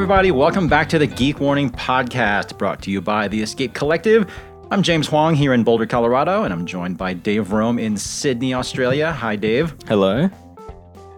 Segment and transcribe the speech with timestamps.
[0.00, 0.30] everybody.
[0.30, 4.32] Welcome back to the Geek Warning Podcast, brought to you by the Escape Collective.
[4.70, 8.54] I'm James Huang here in Boulder, Colorado, and I'm joined by Dave Rome in Sydney,
[8.54, 9.12] Australia.
[9.12, 9.74] Hi, Dave.
[9.86, 10.30] Hello.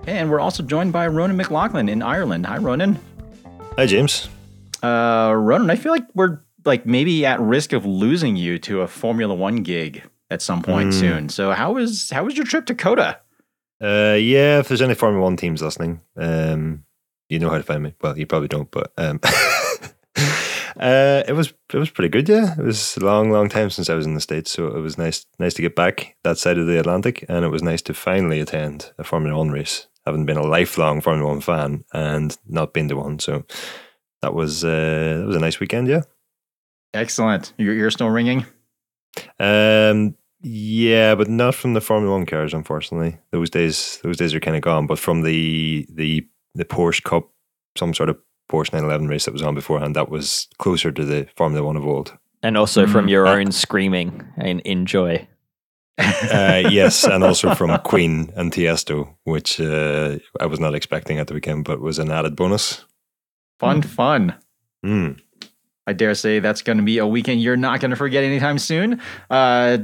[0.09, 2.45] And we're also joined by Ronan McLaughlin in Ireland.
[2.47, 2.99] Hi, Ronan.
[3.77, 4.29] Hi, James.
[4.83, 8.89] Uh, Ronan, I feel like we're like maybe at risk of losing you to a
[8.89, 11.29] Formula One gig at some point soon.
[11.29, 13.21] So how was how was your trip to COTA?
[13.81, 16.83] Uh, yeah, if there's any Formula One teams listening, um,
[17.33, 17.95] you know how to find me.
[18.03, 19.19] Well, you probably don't, but um,
[20.77, 22.29] uh, it was it was pretty good.
[22.29, 24.81] Yeah, it was a long, long time since I was in the states, so it
[24.81, 27.81] was nice nice to get back that side of the Atlantic, and it was nice
[27.83, 29.89] to finally attend a Formula One race.
[30.05, 33.45] Having been a lifelong Formula One fan and not been to one, so
[34.21, 35.89] that was uh, that was a nice weekend.
[35.89, 36.03] Yeah.
[36.95, 37.55] Excellent.
[37.57, 38.45] Your ear still ringing?
[39.39, 43.19] Um, yeah, but not from the Formula One cars, unfortunately.
[43.31, 44.87] Those days, those days are kind of gone.
[44.87, 47.31] But from the the the Porsche Cup,
[47.77, 48.17] some sort of
[48.51, 51.87] Porsche 911 race that was on beforehand, that was closer to the Formula One of
[51.87, 52.17] old.
[52.43, 53.11] And also from Mm.
[53.11, 55.29] your Uh, own screaming and enjoy.
[55.99, 61.27] Uh, yes, and also from Queen and Tiesto, which uh, I was not expecting at
[61.29, 62.85] the weekend, but was an added bonus.
[63.61, 64.35] Fun, fun.
[64.85, 65.21] Mm.
[65.87, 68.59] I dare say that's going to be a weekend you're not going to forget anytime
[68.59, 69.01] soon.
[69.31, 69.79] Uh,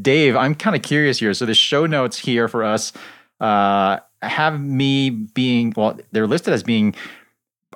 [0.00, 1.34] Dave, I'm kind of curious here.
[1.34, 2.92] So the show notes here for us
[3.40, 6.94] uh, have me being well, they're listed as being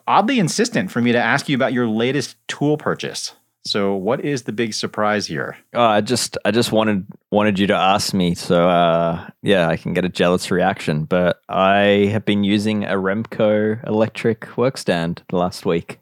[0.07, 3.35] oddly insistent for me to ask you about your latest tool purchase.
[3.67, 5.57] So what is the big surprise here?
[5.73, 9.79] Oh, I just I just wanted wanted you to ask me, so uh, yeah, I
[9.79, 11.05] can get a jealous reaction.
[11.05, 15.99] But I have been using a Remco electric workstand the last week.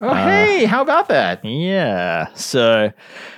[0.00, 1.44] Oh, Uh, hey, how about that?
[1.44, 2.28] Yeah.
[2.34, 2.92] So,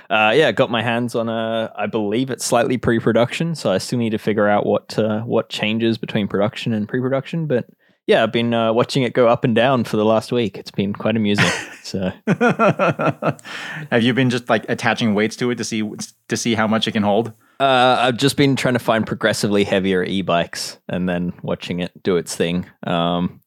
[0.09, 1.71] uh, yeah, got my hands on a.
[1.75, 5.49] I believe it's slightly pre-production, so I still need to figure out what uh, what
[5.49, 7.47] changes between production and pre-production.
[7.47, 7.67] But
[8.05, 10.57] yeah, I've been uh, watching it go up and down for the last week.
[10.57, 11.45] It's been quite amusing.
[11.83, 15.89] so Have you been just like attaching weights to it to see
[16.27, 17.33] to see how much it can hold?
[17.59, 22.17] uh, I've just been trying to find progressively heavier e-bikes and then watching it do
[22.17, 22.65] its thing.
[22.87, 23.40] Um,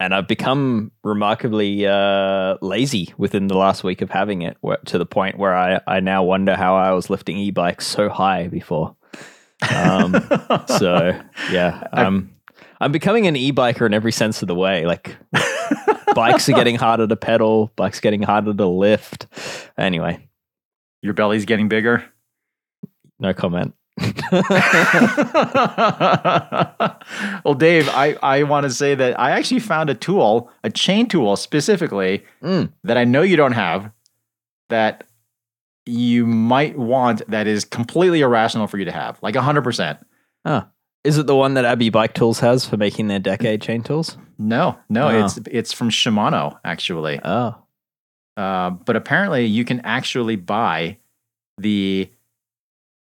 [0.00, 4.56] and I've become remarkably uh, lazy within the last week of having it,
[4.86, 8.48] to the point where I, I now wonder how I was lifting e-bikes so high
[8.48, 8.96] before.
[9.74, 10.14] Um,
[10.66, 11.18] so
[11.50, 12.30] yeah, um,
[12.80, 14.84] I'm becoming an e-biker in every sense of the way.
[14.84, 15.16] Like
[16.14, 19.26] bikes are getting harder to pedal, bikes getting harder to lift.
[19.78, 20.28] Anyway,
[21.02, 22.04] Your belly's getting bigger.
[23.20, 23.74] no comment.
[27.44, 31.06] well, Dave, I, I want to say that I actually found a tool, a chain
[31.08, 32.72] tool specifically, Mm.
[32.84, 33.90] that I know you don't have,
[34.68, 35.04] that
[35.86, 39.98] you might want that is completely irrational for you to have, like 100%.
[40.44, 40.64] Oh.
[41.04, 44.16] Is it the one that Abbey Bike Tools has for making their decade chain tools?
[44.38, 45.24] No, no, Oh.
[45.24, 47.20] it's it's from Shimano actually.
[47.22, 47.54] Oh,
[48.38, 50.96] Uh, but apparently, you can actually buy
[51.58, 52.08] the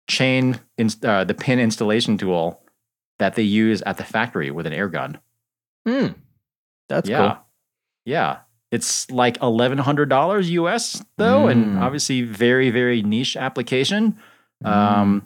[0.08, 2.62] chain, ins- uh, the pin installation tool
[3.20, 5.20] that they use at the factory with an air gun.
[5.86, 6.08] hmm.
[6.90, 7.38] That's yeah, cool.
[8.06, 8.40] yeah.
[8.72, 11.82] It's like eleven hundred dollars US though, and Mm.
[11.82, 14.18] obviously very very niche application.
[14.64, 15.24] Um,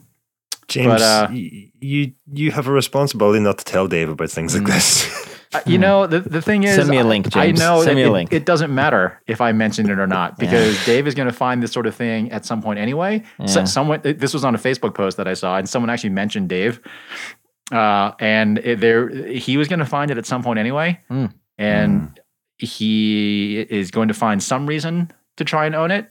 [0.68, 4.54] James, But, uh, y- you you have a responsibility not to tell Dave about things
[4.56, 4.74] like Mm.
[4.74, 5.06] this.
[5.58, 7.92] uh, you know, the, the thing is, Send me a I- link, I know Send
[7.92, 8.34] it, me a it- link.
[8.34, 10.46] it doesn't matter if I mentioned it or not Yeah.
[10.50, 13.24] because Dave is going to find this sort of thing at some point anyway.
[13.46, 16.50] So, someone, this was on a Facebook post that I saw, and someone actually mentioned
[16.50, 16.80] Dave,
[17.72, 21.34] uh, and it, there he was going to find it at some point anyway, Mm.
[21.58, 22.20] and
[22.58, 26.10] he is going to find some reason to try and own it.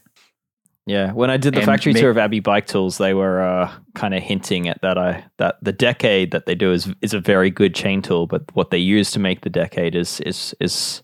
[0.87, 3.41] Yeah, when I did the And factory ma- tour of Abbey Bike Tools, they were
[3.41, 4.99] uh, kind of hinting at that.
[4.99, 8.43] I that the decade that they do is is a very good chain tool, but
[8.53, 11.01] what they use to make the decade is is is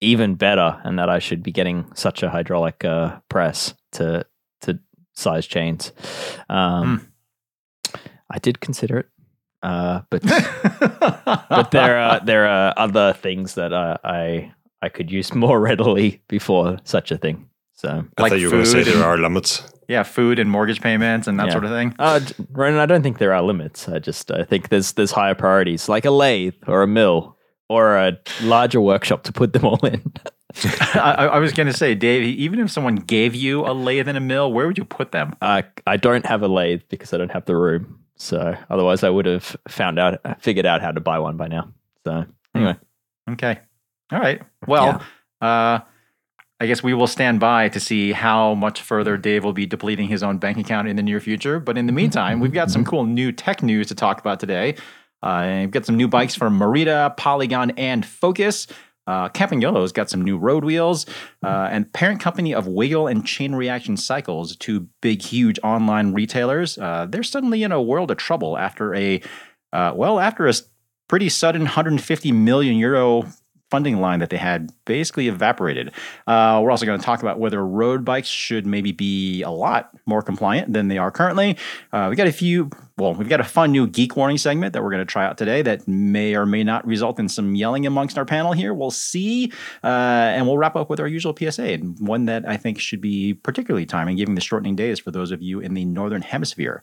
[0.00, 4.24] even better, and that I should be getting such a hydraulic uh, press to
[4.62, 4.78] to
[5.14, 5.92] size chains.
[6.48, 7.12] Um,
[8.30, 9.06] I did consider it,
[9.62, 10.22] uh, but
[11.50, 16.22] but there are there are other things that uh, I I could use more readily
[16.28, 17.47] before such a thing.
[17.78, 17.88] So.
[18.18, 19.62] I Like thought you were going to say food there are limits.
[19.86, 21.52] yeah, food and mortgage payments and that Yeah.
[21.52, 21.94] sort of thing.
[22.00, 22.18] Uh,
[22.50, 23.88] Ronan, I don't think there are limits.
[23.88, 27.36] I just I think there's there's higher priorities, like a lathe or a mill
[27.68, 30.02] or a larger workshop to put them all in.
[30.94, 34.16] I, I was going to say, Dave, even if someone gave you a lathe and
[34.18, 35.36] a mill, where would you put them?
[35.40, 38.00] I I don't have a lathe because I don't have the room.
[38.16, 41.72] So otherwise, I would have found out figured out how to buy one by now.
[42.04, 42.24] So
[42.56, 42.76] anyway,
[43.30, 43.60] Okay.
[44.10, 44.42] All right.
[44.66, 45.00] Well,
[45.40, 45.78] uh,
[46.60, 50.08] I guess we will stand by to see how much further Dave will be depleting
[50.08, 51.60] his own bank account in the near future.
[51.60, 54.74] But in the meantime, we've got some cool new tech news to talk about today.
[55.22, 58.66] Uh, we've got some new bikes from Merida, Polygon, and Focus.
[59.06, 61.06] Uh, Campagnolo's got some new road wheels,
[61.42, 66.76] uh, and parent company of Wiggle and Chain Reaction Cycles, two big, huge online retailers.
[66.76, 69.22] Uh, they're suddenly in a world of trouble after a,
[69.72, 70.52] uh, well, after a
[71.08, 73.26] pretty sudden 150 million euro
[73.70, 75.92] funding line that they had basically evaporated.
[76.26, 79.90] Uh, we're also going to talk about whether road bikes should maybe be a lot
[80.06, 81.56] more compliant than they are currently.
[81.92, 84.82] Uh, we got a few, well, we've got a fun new geek warning segment that
[84.82, 87.86] we're going to try out today that may or may not result in some yelling
[87.86, 88.72] amongst our panel here.
[88.72, 89.52] We'll see.
[89.84, 93.00] Uh, and we'll wrap up with our usual PSA, and one that I think should
[93.00, 96.82] be particularly timely given the shortening days for those of you in the Northern Hemisphere.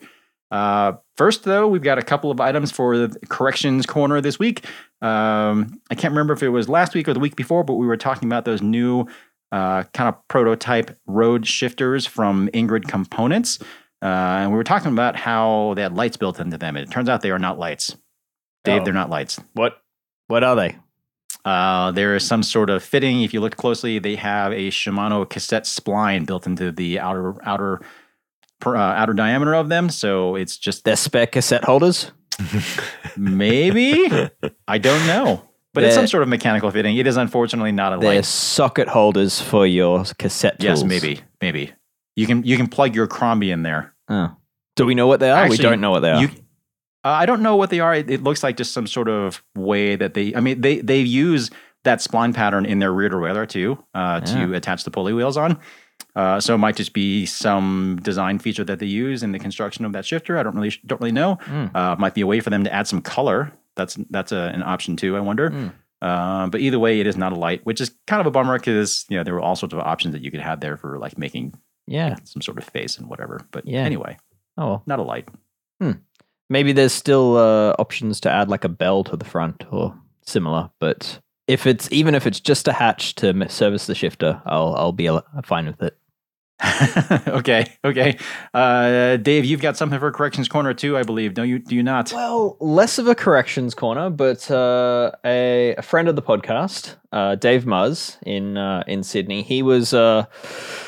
[0.52, 4.66] Uh, first, though, we've got a couple of items for the corrections corner this week.
[5.02, 7.88] Um, I can't remember if it was last week or the week before, but we
[7.88, 9.06] were talking about those new
[9.52, 13.60] uh, kind of prototype road shifters from Ingrid Components.
[14.02, 16.76] Uh, and we were talking about how they had lights built into them.
[16.76, 17.96] And it turns out they are not lights.
[18.64, 18.84] Dave, Oh.
[18.86, 19.40] they're not lights.
[19.54, 19.82] What
[20.28, 20.76] what are they?
[21.44, 23.22] Uh, there is some sort of fitting.
[23.22, 27.82] If you look closely, they have a Shimano cassette spline built into the outer outer
[28.66, 29.90] per, uh, outer diameter of them.
[29.90, 32.12] So it's just They're cassette holders.
[33.18, 34.08] maybe
[34.68, 36.98] I don't know, but it's They're- some sort of mechanical fitting.
[36.98, 38.26] It is unfortunately not a They're light.
[38.26, 40.82] socket holders for your cassette tools.
[40.82, 41.72] Yes, maybe, maybe
[42.16, 43.94] you can you can plug your Crombie in there.
[44.10, 44.36] Oh.
[44.76, 45.48] Do we know what they are?
[45.48, 46.22] we don't know what they are.
[46.22, 46.28] You,
[47.06, 47.96] uh, I don't know what they are.
[47.96, 50.36] It, it looks like just some sort of way that they.
[50.36, 51.50] I mean, they they use
[51.86, 55.58] that spline pattern in their rear derailleur too uh, to attach the pulley wheels on.
[56.16, 59.84] Uh, so it might just be some design feature that they use in the construction
[59.84, 60.38] of that shifter.
[60.38, 61.38] I don't really don't really know.
[61.46, 61.76] Mm.
[61.76, 63.52] Uh, might be a way for them to add some color.
[63.76, 65.18] That's that's a, an option too.
[65.18, 65.50] I wonder.
[65.50, 65.74] Mm.
[66.02, 68.58] Uh, but either way, it is not a light, which is kind of a bummer
[68.58, 70.98] because you know there were all sorts of options that you could have there for
[71.00, 71.54] like making
[71.88, 72.16] yeah.
[72.24, 73.42] some sort of face and whatever.
[73.52, 73.84] But Yeah.
[73.84, 74.18] anyway,
[74.58, 74.84] Oh well.
[74.86, 75.28] not a light.
[76.48, 80.70] Maybe there's still uh, options to add like a bell to the front or similar,
[80.80, 84.92] but if it's even if it's just a hatch to service the shifter, I'll I'll
[84.92, 85.10] be
[85.44, 85.98] fine with it.
[87.28, 88.18] okay, okay.
[88.54, 91.34] Uh, Dave, you've got something for corrections corner too, I believe.
[91.34, 91.60] Don't you?
[91.60, 92.14] Do you not?
[92.14, 97.36] Well, less of a corrections corner, but uh, a, a friend of the podcast, uh,
[97.36, 100.26] Dave Muzz in uh, in Sydney, he was uh,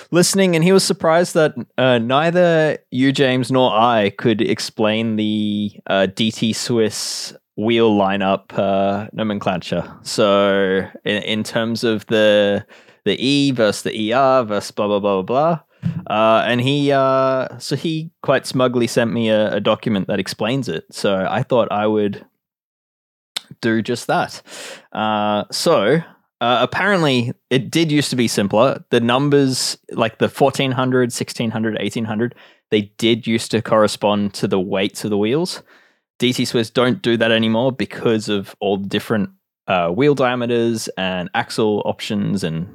[0.10, 5.74] listening and he was surprised that uh, neither you, James, nor I could explain the
[5.90, 9.84] DT Swiss wheel lineup nomenclature.
[10.04, 12.66] So, in, in terms of the
[13.08, 15.60] the E versus the ER versus blah blah blah blah blah.
[16.08, 20.70] Uh, and he, uh, so he quite smugly sent me a, a document that explains
[20.70, 20.86] it.
[20.92, 22.26] So I thought I would
[23.62, 24.42] do just that.
[24.92, 26.02] Uh, so
[26.42, 28.84] uh, apparently it did used to be simpler.
[28.90, 32.36] The numbers, like the 1400, 1600, 1800,
[32.70, 35.64] they did used to correspond to the weights of the wheels.
[36.20, 39.30] DT Swiss don't do that anymore because of all the different
[39.68, 42.68] uh, wheel diameters and axle options and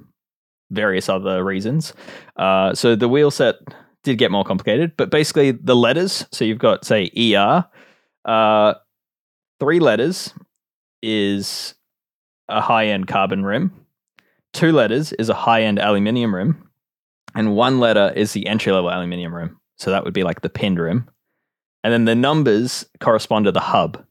[0.73, 1.93] various other reasons.
[2.37, 3.57] Uh, so the wheel set
[4.03, 6.27] did get more complicated, but basically the letters.
[6.33, 7.65] So you've got say ER,
[8.25, 8.75] uh,
[9.61, 10.35] three letters
[11.03, 11.75] is
[12.49, 13.73] a high end carbon rim,
[14.53, 16.69] two letters is a high end aluminium rim,
[17.35, 19.59] and one letter is the entry level aluminium rim.
[19.79, 21.09] So that would be like the pinned rim.
[21.85, 24.05] And then the numbers correspond to the hub.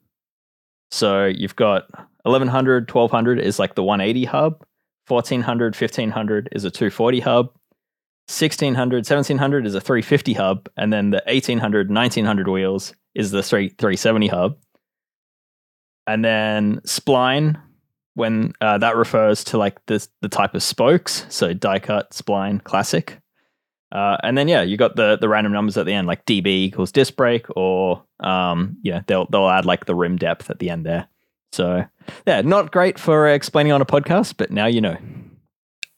[0.90, 1.90] So you've got
[2.24, 4.66] 1100, 1200 is like the 180 hub.
[5.08, 7.46] 1400, 1500 is a 240 hub.
[8.28, 10.70] 1600, 1700 is a 350 hub.
[10.78, 14.58] And then the 1800, 1900 wheels is the 3, 370 hub.
[16.08, 17.62] And then spline,
[18.14, 21.26] when uh, that refers to like the, the type of spokes.
[21.30, 23.20] So die cut, spline, classic.
[23.92, 26.48] Uh, and then yeah, you got the the random numbers at the end, like DB
[26.48, 30.70] equals disc brake, or um, yeah, they'll they'll add like the rim depth at the
[30.70, 31.08] end there.
[31.52, 31.86] So
[32.26, 34.98] yeah, not great for uh, explaining on a podcast, but now you know.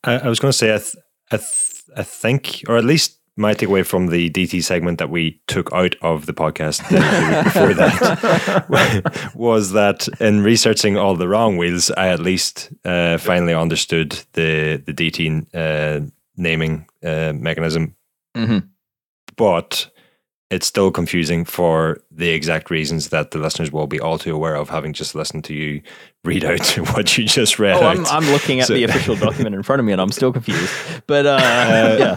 [0.04, 0.96] I, I was going to say, I, th-
[1.32, 5.42] I, th- I think, or at least my takeaway from the DT segment that we
[5.48, 11.58] took out of the podcast the, before that was that in researching all the wrong
[11.58, 16.06] wheels, I at least uh, finally understood the the DT uh,
[16.38, 17.96] naming uh, mechanism.
[18.36, 18.60] hmm
[19.36, 19.90] But
[20.54, 24.56] it's still confusing for the exact reasons that the listeners will be all too aware
[24.56, 25.82] of, having just listened to you
[26.24, 27.98] read out what you just read Oh, out.
[27.98, 30.32] I'm, I'm looking at So- the official document in front of me, and I'm still
[30.32, 30.72] confused.
[31.08, 32.16] But uh, yeah,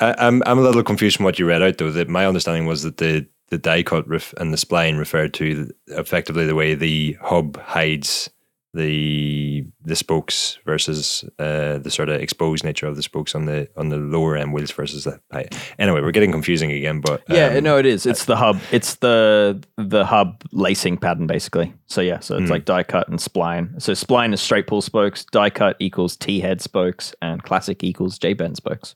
[0.00, 1.90] I, I'm I'm a little confused from what you read out though.
[1.90, 5.70] That my understanding was that the the die cut ref- and the spline referred to
[5.88, 8.28] effectively the way the hub hides
[8.76, 13.68] the the spokes versus uh, the sort of exposed nature of the spokes on the
[13.76, 15.48] on the lower end wheels versus the high.
[15.78, 18.06] Anyway, we're getting confusing again, but Yeah, um, no, it is.
[18.06, 18.58] It's the hub.
[18.70, 21.72] It's the the hub lacing pattern basically.
[21.86, 22.50] So yeah, so it's Mm.
[22.50, 23.80] like die cut and spline.
[23.82, 25.24] So spline is straight pull spokes.
[25.24, 28.94] Die cut equals T head spokes, and classic equals J bend spokes.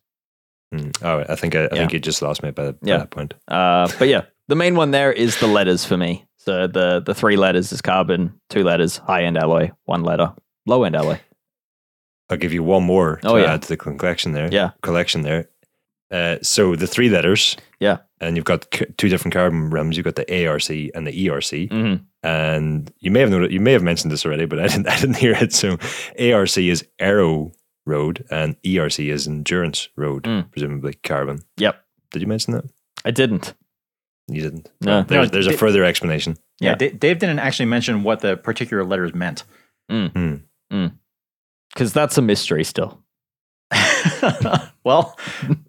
[0.75, 1.69] mm, oh, I think I, I Yeah.
[1.81, 2.99] think you just lost me by, by Yeah.
[2.99, 3.35] that point.
[3.49, 6.25] Uh, but yeah, the main one there is the letters for me.
[6.43, 10.33] So the the three letters is carbon, two letters high end alloy, one letter
[10.67, 11.19] low end alloy.
[12.31, 13.53] I'll give you one more to Oh, yeah.
[13.55, 14.49] add to the collection there.
[14.51, 14.71] Yeah.
[14.83, 15.49] collection there.
[16.13, 17.57] Uh, so the three letters.
[17.81, 17.99] Yeah.
[18.21, 19.97] and you've got c- two different carbon rims.
[19.97, 21.71] You've got the ARC and the ERC.
[21.71, 24.89] hmm and you may have noted, you may have mentioned this already, but I didn't
[24.89, 25.53] I didn't hear it.
[25.53, 25.79] So
[26.19, 27.53] ARC is Aero
[27.87, 30.51] Road and ERC is Endurance Road, Mm.
[30.53, 31.43] presumably carbon.
[31.57, 31.83] Yep.
[32.13, 32.65] Did you mention that?
[33.05, 33.55] I didn't.
[34.33, 34.71] You didn't.
[34.81, 34.93] No.
[34.93, 36.37] Well, there's, No, there's a further explanation.
[36.61, 36.75] Yeah, Yeah.
[36.77, 39.45] Da- Dave didn't actually mention what the particular letters meant.
[39.91, 40.13] Mm.
[40.13, 40.35] Hmm.
[40.73, 40.93] Mm.
[41.75, 43.03] Because that's a mystery still.
[44.85, 45.17] well,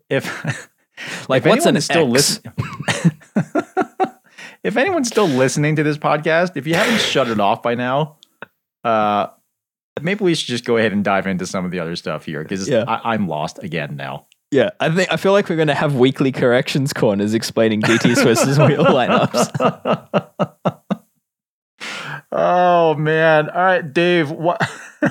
[0.10, 0.26] if
[1.30, 2.40] Like, if what's anyone an still X?
[2.44, 2.54] listening,
[4.64, 8.18] if anyone's still listening to this podcast, if you haven't shut it off by now,
[8.84, 9.28] uh,
[10.02, 12.44] maybe we should just go ahead and dive into some of the other stuff here
[12.44, 12.84] because Yeah.
[12.88, 14.28] I'm lost again now.
[14.52, 18.18] Yeah, I think I feel like we're going to have weekly corrections corners explaining DT
[18.18, 20.82] Swiss's wheel lineups.
[22.34, 23.50] oh man!
[23.50, 24.30] All right, Dave.
[24.30, 24.62] What,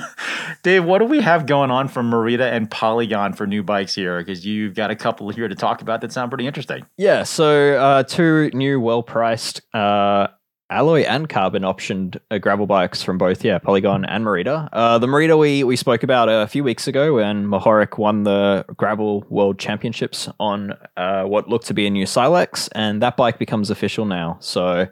[0.63, 0.85] Dave?
[0.85, 4.19] What do we have going on from Merida and Polygon for new bikes here?
[4.19, 6.85] Because you've got a couple here to talk about that sound pretty interesting.
[6.97, 10.27] Yeah, so uh, two new, well-priced uh,
[10.71, 14.69] alloy and carbon optioned uh, gravel bikes from both, yeah, Polygon and Merida.
[14.71, 18.65] Uh, the Merida we we spoke about a few weeks ago when Mohoric won the
[18.77, 23.37] gravel world championships on uh, what looked to be a new Silex, and that bike
[23.37, 24.37] becomes official now.
[24.39, 24.87] So,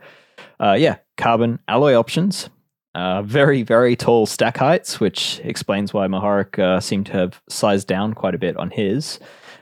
[0.59, 2.49] uh, yeah, carbon alloy options.
[2.95, 7.87] Uh, very, very tall stack heights, which explains why Mohoric uh, seemed to have sized
[7.87, 9.19] down quite a bit on his.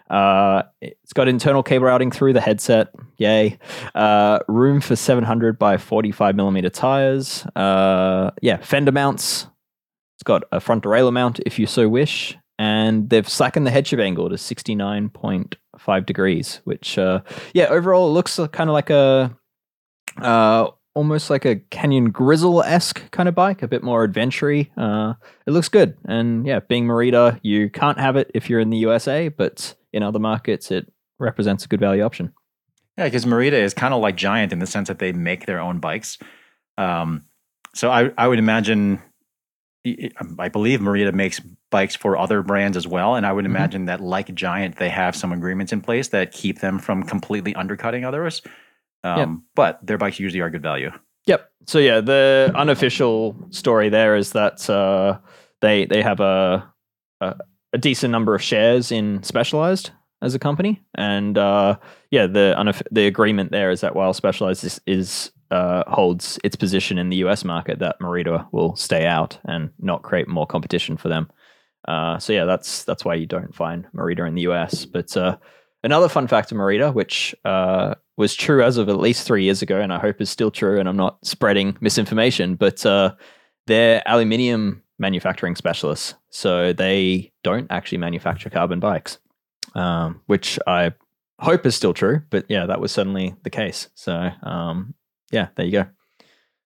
[0.10, 2.94] Uh, it's got internal cable routing through the headset.
[3.18, 3.58] Yay.
[3.96, 7.46] Uh, room for 700 by 45 millimeter tires.
[7.56, 9.48] Uh, yeah, fender mounts.
[10.16, 12.38] It's got a front derailleur mount if you so wish.
[12.60, 17.22] And they've slackened the headship angle to 69.5 degrees, which, uh,
[17.54, 19.38] yeah, overall it looks kind of like a,
[20.20, 25.14] uh, almost like a Canyon Grizl esque kind of bike, a bit more adventure Uh,
[25.46, 25.96] it looks good.
[26.06, 30.04] And yeah, being Merida, you can't have it if you're in the USA, but in
[30.04, 32.34] other markets, it represents a good value option.
[32.98, 35.60] Yeah, because Merida is kind of like Giant in the sense that they make their
[35.60, 36.18] own bikes.
[36.78, 37.26] Um,
[37.76, 39.02] so I, I would imagine,
[40.40, 41.40] I believe Merida makes
[41.70, 43.50] bikes for other brands as well, and I would Mhm.
[43.50, 47.54] imagine that like Giant, they have some agreements in place that keep them from completely
[47.56, 48.42] undercutting others.
[49.04, 49.30] Um, Yep.
[49.56, 50.92] But their bikes usually are good value.
[51.28, 51.50] Yep.
[51.68, 55.20] So yeah, the unofficial story there is that uh,
[55.62, 56.74] they they have a,
[57.22, 57.36] a
[57.74, 61.78] a decent number of shares in Specialized as a company, and uh,
[62.12, 66.98] yeah, the the agreement there is that while Specialized is, is uh, holds its position
[66.98, 71.08] in the US market, that Merida will stay out and not create more competition for
[71.08, 71.30] them.
[71.88, 74.86] Uh, so yeah, that's that's why you don't find Merida in the US.
[74.86, 75.38] But uh,
[75.84, 79.62] another fun fact of Merida, which uh, was true as of at least three years
[79.62, 83.14] ago, and I hope is still true, and I'm not spreading misinformation, but uh,
[83.68, 86.16] they're aluminium manufacturing specialists.
[86.30, 89.20] So they don't actually manufacture carbon bikes,
[89.74, 90.92] um, which I
[91.40, 92.24] hope is still true.
[92.30, 93.90] But yeah, that was certainly the case.
[93.96, 94.94] So um,
[95.32, 95.86] yeah, there you go.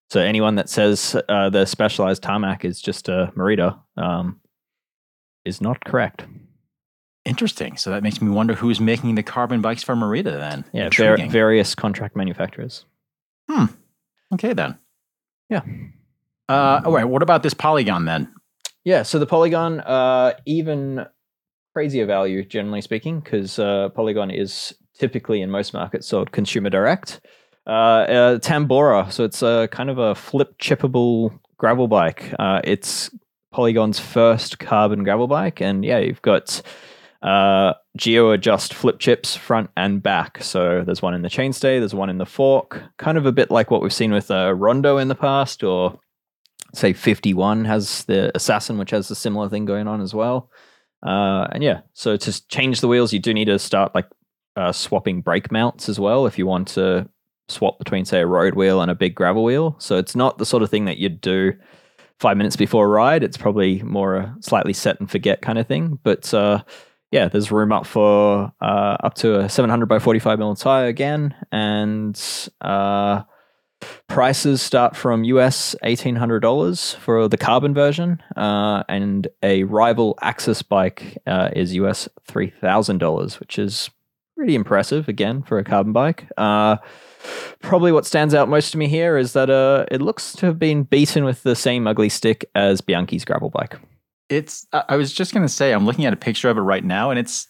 [0.10, 4.42] So anyone that says uh, the specialized tarmac is just a Merida um,
[5.46, 6.26] is not correct.
[7.26, 7.78] Interesting.
[7.78, 10.66] So that makes me wonder who's making the carbon bikes for Merida then.
[10.74, 12.86] Yeah, var- various contract manufacturers.
[13.50, 13.66] Hmm.
[14.34, 14.80] Okay then.
[15.48, 15.62] Yeah.
[16.50, 17.06] Uh, all right.
[17.08, 18.34] What about this Polygon then?
[18.84, 21.06] Yeah, so the Polygon, uh, even
[21.74, 27.22] crazier value, generally speaking, because uh, Polygon is typically in most markets sold consumer direct.
[27.68, 32.34] Uh, uh, Tambora, so it's a kind of a flip chippable gravel bike.
[32.40, 33.12] Uh, it's
[33.52, 36.62] Polygon's first carbon gravel bike, and yeah, you've got
[37.22, 40.44] uh, geo adjust flip chips front and back.
[40.44, 43.52] So there's one in the chainstay, there's one in the fork, kind of a bit
[43.52, 46.00] like what we've seen with Rondo in the past, or
[46.74, 50.50] say 51 has the assassin which has a similar thing going on as well.
[51.06, 54.08] Uh, and yeah so to change the wheels you do need to start like
[54.56, 57.10] uh, swapping brake mounts as well if you want to
[57.52, 59.76] swap between say a road wheel and a big gravel wheel.
[59.80, 61.54] So it's not the sort of thing that you'd do
[62.20, 63.24] five minutes before a ride.
[63.24, 66.00] It's probably more a slightly set and forget kind of thing.
[66.04, 66.64] But uh,
[67.12, 71.36] yeah there's room up for uh, up to a 700 by 45 mil tire again.
[71.52, 72.20] And
[72.62, 73.24] uh,
[74.08, 80.18] prices start from US eighteen hundred dollars for the carbon version, uh, and a rival
[80.22, 83.90] AXS bike uh, is US three thousand dollars, which is
[84.36, 86.28] pretty impressive again for a carbon bike.
[86.38, 86.78] Uh,
[87.62, 90.58] probably what stands out most to me here is that uh, it looks to have
[90.58, 93.78] been beaten with the same ugly stick as Bianchi's gravel bike.
[94.30, 94.66] It's.
[94.74, 97.10] I I was just gonna say, I'm looking at a picture of it right now,
[97.10, 97.48] and it's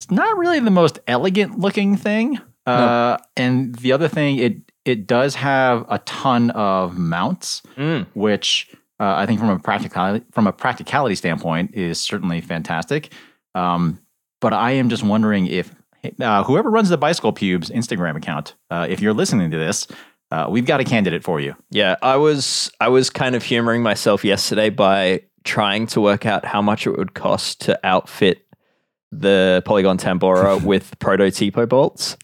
[0.00, 2.38] it's not really the most elegant looking thing.
[2.66, 4.56] Uh, and the other thing, it
[4.88, 8.06] it does have a ton of mounts, Mm.
[8.14, 13.12] which uh, I think from a practicality from a practicality standpoint is certainly fantastic.
[13.54, 14.00] Um,
[14.40, 15.74] but I am just wondering if
[16.20, 19.86] uh, whoever runs the Bicycle Pubes Instagram account, uh, if you're listening to this,
[20.30, 21.54] uh, we've got a candidate for you.
[21.70, 26.44] Yeah, I was I was kind of humoring myself yesterday by trying to work out
[26.44, 28.44] how much it would cost to outfit
[29.12, 32.16] the Polygon Tambora with prototypo bolts.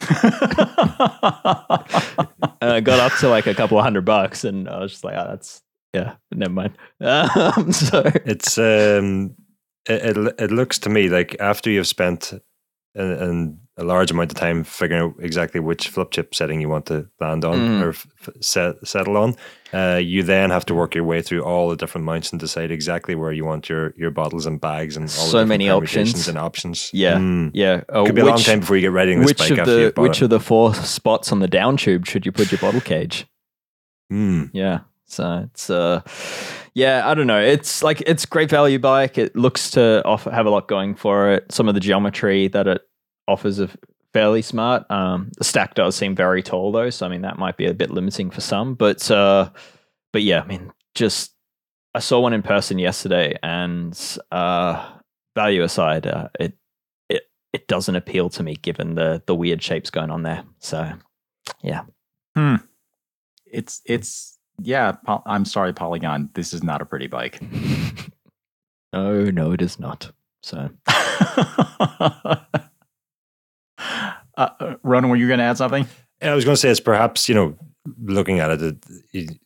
[2.60, 5.14] I got up to like a couple of hundred bucks, and I was just like,
[5.16, 5.62] "Oh, that's
[5.94, 9.34] yeah, never mind." Um, so It's um,
[9.88, 12.32] it, it it looks to me like after you've spent
[12.94, 16.68] an, an, a large amount of time figuring out exactly which flip chip setting you
[16.68, 17.82] want to land on Mm.
[17.82, 18.06] or f-
[18.40, 19.34] set, settle on,
[19.72, 22.70] uh, you then have to work your way through all the different mounts and decide
[22.70, 26.28] exactly where you want your your bottles and bags and all So many options.
[26.28, 26.90] and options.
[26.92, 27.14] Yeah.
[27.16, 27.50] Mm.
[27.52, 29.58] yeah, uh, Could be a long time before you get riding this Which bike of
[29.60, 30.24] after the which it.
[30.24, 33.26] of the four spots on the down tube should you put your bottle cage?
[34.12, 34.50] Mm.
[34.52, 34.80] Yeah.
[35.06, 36.02] So it's uh
[36.74, 37.40] yeah, I don't know.
[37.40, 39.16] It's like it's great value bike.
[39.16, 41.50] It looks to offer have a lot going for it.
[41.52, 42.82] Some of the geometry that it
[43.28, 43.70] offers are
[44.12, 44.88] fairly smart.
[44.90, 47.74] Um the stack does seem very tall though, so I mean that might be a
[47.74, 49.50] bit limiting for some, but uh
[50.12, 51.32] but yeah, I mean just
[51.94, 53.98] I saw one in person yesterday and
[54.32, 54.94] uh
[55.34, 56.54] value aside, uh, it
[57.08, 60.44] it it doesn't appeal to me given the the weird shapes going on there.
[60.58, 60.92] So
[61.62, 61.82] yeah.
[63.46, 64.92] it's it's yeah.
[64.92, 66.30] Pol- I'm sorry, Polygon.
[66.34, 67.40] This is not a pretty bike.
[68.92, 70.10] no, no it is not.
[70.42, 70.70] So
[74.36, 75.86] uh, Ronan, were you going to add something?
[76.22, 77.56] Yeah, I was going to say it's perhaps you know
[78.02, 79.38] looking at it, it, it-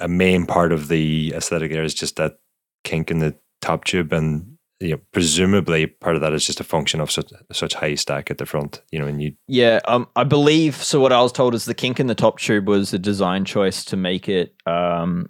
[0.00, 2.40] a main part of the aesthetic there is just that
[2.82, 3.32] kink in the
[3.62, 7.32] top tube, and you know, presumably part of that is just a function of such
[7.52, 8.80] such high stack at the front.
[8.92, 11.00] You know, and you Yeah, um, I believe so.
[11.00, 13.84] What I was told is the kink in the top tube was a design choice
[13.86, 15.28] to make it um,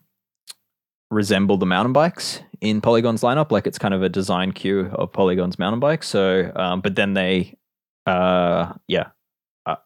[1.10, 3.50] resemble the mountain bikes in Polygon's lineup.
[3.50, 6.08] Like it's kind of a design cue of Polygon's mountain bikes.
[6.08, 7.56] So, um, but then they,
[8.06, 9.08] uh, yeah,
[9.64, 9.76] uh,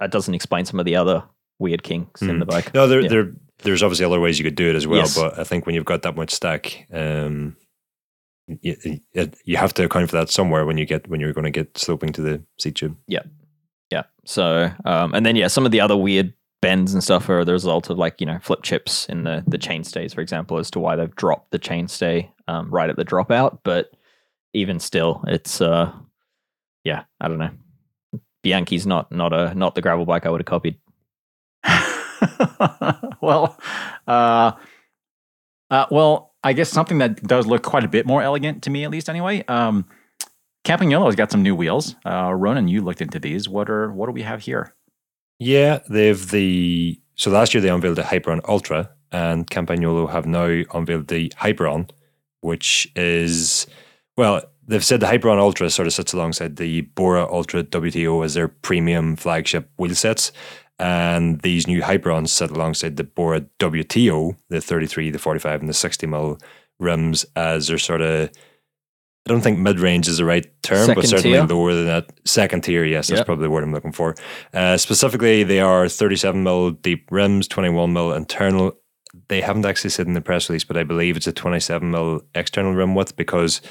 [0.00, 1.22] that doesn't explain some of the other
[1.60, 2.38] weird kinks in Hmm.
[2.40, 2.74] the bike.
[2.74, 3.08] no, there Yeah.
[3.08, 5.16] there there's obviously other ways you could do it as well, Yes.
[5.16, 7.56] but I think when you've got that much stack, um,
[8.60, 9.00] you,
[9.44, 11.76] you have to account for that somewhere when you get when you're going to get
[11.78, 12.96] sloping to the seat tube.
[13.06, 13.22] Yeah.
[13.90, 14.04] Yeah.
[14.24, 17.52] So, um, and then yeah, some of the other weird bends and stuff are the
[17.52, 20.80] result of like you know flip chips in the the chainstays, for example, as to
[20.80, 23.58] why they've dropped the chainstay um, right at the dropout.
[23.64, 23.90] But
[24.52, 25.92] even still, it's uh,
[26.84, 27.50] yeah, I don't know.
[28.42, 30.78] Bianchi's not not a not the gravel bike I would have copied.
[33.20, 33.58] well,
[34.06, 34.52] uh,
[35.70, 38.84] uh, well, I guess something that does look quite a bit more elegant to me,
[38.84, 39.42] at least anyway.
[39.48, 39.86] Um,
[40.64, 41.96] Campagnolo's got some new wheels.
[42.06, 43.48] Uh, Ronan, you looked into these.
[43.48, 44.74] What are what do we have here?
[45.38, 50.62] Yeah, they've the so last year they unveiled the Hyperon Ultra, and Campagnolo have now
[50.72, 51.90] unveiled the Hyperon,
[52.40, 53.66] which is
[54.16, 58.34] well, they've said the Hyperon Ultra sort of sits alongside the Bora Ultra WTO as
[58.34, 60.32] their premium flagship wheel sets,
[60.78, 65.74] and these new Hyperons sit alongside the Bora WTO, the 33, the 45, and the
[65.74, 66.38] 60 mil
[66.78, 68.30] rims as their sort of.
[69.26, 71.46] I don't think mid range is the right term, but certainly tier?
[71.46, 72.12] lower than that.
[72.26, 73.26] Second tier, yes, that's Yep.
[73.26, 74.14] probably the word I'm looking for.
[74.52, 78.76] Uh, specifically, they are 37 mil deep rims, 21 mil internal.
[79.28, 82.20] They haven't actually said in the press release, but I believe it's a 27 mil
[82.34, 83.62] external rim width because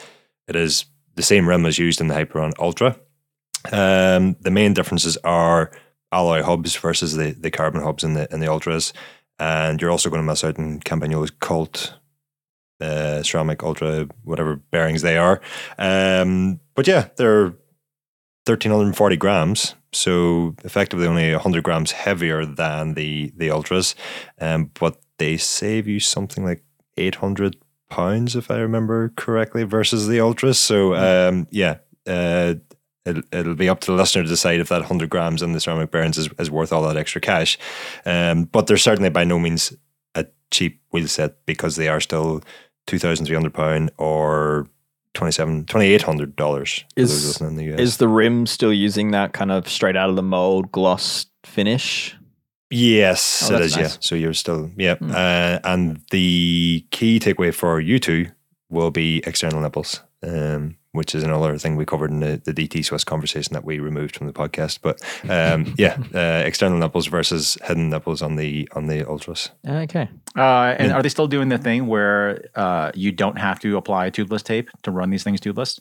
[0.47, 0.85] it is
[1.15, 2.95] the same rim as used in the Hyperon Ultra.
[3.71, 5.69] Um, the main differences are
[6.13, 8.93] alloy hubs versus the, the carbon hubs in the in the Ultras,
[9.39, 11.95] and you're also going to miss out on Campagnolo's CULT
[12.83, 15.41] uh, ceramic ultra whatever bearings they are.
[15.77, 17.53] Um, but yeah, they're
[18.45, 23.95] 1340 grams, so effectively only 100 grams heavier than the the ultras.
[24.39, 26.63] Um, but they save you something like
[26.97, 27.55] 800
[27.89, 30.59] pounds, if I remember correctly, versus the ultras.
[30.59, 31.77] So um, yeah.
[32.05, 32.55] Uh,
[33.05, 35.59] It'll, it'll be up to the listener to decide if that 100 grams in the
[35.59, 37.57] ceramic bearings is, is worth all that extra cash.
[38.05, 39.73] Um, but they're certainly by no means
[40.15, 42.41] a cheap wheel set because they are still
[42.87, 44.67] £2,300 or
[45.15, 47.79] $27, $2,800 Is- for those listening in the US.
[47.79, 52.15] Is the rim still using that kind of straight out of the mold gloss finish?
[52.69, 53.75] Yes, Oh, it is.
[53.75, 53.93] nice.
[53.95, 53.97] Yeah.
[53.99, 55.11] So you're still yeah, Hmm.
[55.11, 58.27] uh, and the key takeaway for you two
[58.69, 62.85] will be external nipples, um, which is another thing we covered in the, the DT
[62.85, 64.79] Swiss conversation that we removed from the podcast.
[64.81, 69.49] But um, yeah, uh, external nipples versus hidden nipples on the on the ultras.
[69.67, 70.09] Okay.
[70.37, 70.95] Uh, and Yeah.
[70.95, 74.69] are they still doing the thing where uh, you don't have to apply tubeless tape
[74.83, 75.79] to run these things tubeless?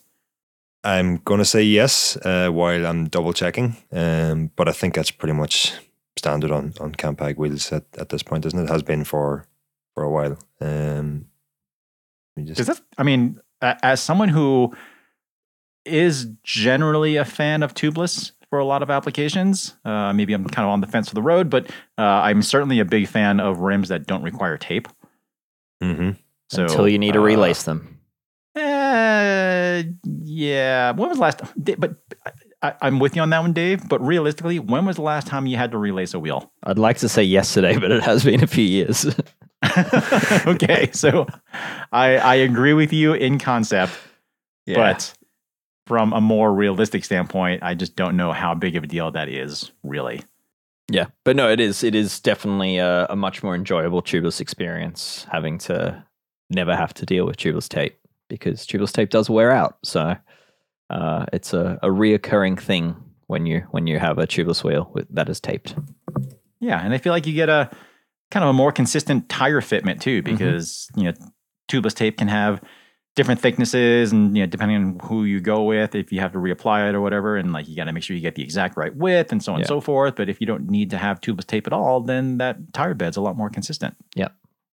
[0.84, 5.34] I'm gonna say yes uh, while I'm double checking, um, but I think that's pretty
[5.34, 5.72] much
[6.16, 8.68] standard on on Campag wheels at, at this point, isn't it?
[8.68, 9.44] Has been for
[9.94, 10.36] for a while.
[10.60, 11.26] Um,
[12.36, 14.74] let me just- Because that's, I mean, a- as someone who
[15.84, 20.66] is generally a fan of tubeless for a lot of applications, uh, maybe I'm kind
[20.66, 21.66] of on the fence for the road, but
[21.98, 24.88] uh, I'm certainly a big fan of rims that don't require tape.
[25.82, 26.16] Mhm.
[26.50, 27.98] So Until you need to uh, relace them.
[28.54, 29.82] Uh,
[30.24, 30.90] yeah.
[30.92, 31.40] When was the last?
[31.64, 31.96] Da- But
[32.62, 33.88] I, I'm with you on that one, Dave.
[33.88, 36.52] But realistically, when was the last time you had to relace a wheel?
[36.62, 39.06] I'd like to say yesterday, but it has been a few years.
[40.46, 41.26] okay, so
[41.92, 43.92] I I agree with you in concept,
[44.66, 45.14] but
[45.86, 49.28] from a more realistic standpoint, I just don't know how big of a deal that
[49.28, 50.22] is really.
[50.90, 51.82] Yeah, but no, it is.
[51.84, 56.04] It is definitely a, a much more enjoyable tubeless experience having to
[56.50, 57.98] never have to deal with tubeless tape
[58.28, 59.78] because tubeless tape does wear out.
[59.84, 60.16] So
[60.90, 62.96] uh, it's a, a reoccurring thing
[63.26, 65.74] when you when you have a tubeless wheel with, that is taped.
[66.60, 67.70] Yeah, and I feel like you get a
[68.32, 71.12] kind of a more consistent tire fitment too, because you know
[71.70, 72.60] tubeless tape can have
[73.14, 76.38] different thicknesses, and you know depending on who you go with, if you have to
[76.38, 78.76] reapply it or whatever, and like you got to make sure you get the exact
[78.76, 80.16] right width and so on and so forth.
[80.16, 83.16] But if you don't need to have tubeless tape at all, then that tire bed's
[83.16, 83.94] a lot more consistent.
[84.16, 84.28] Yeah.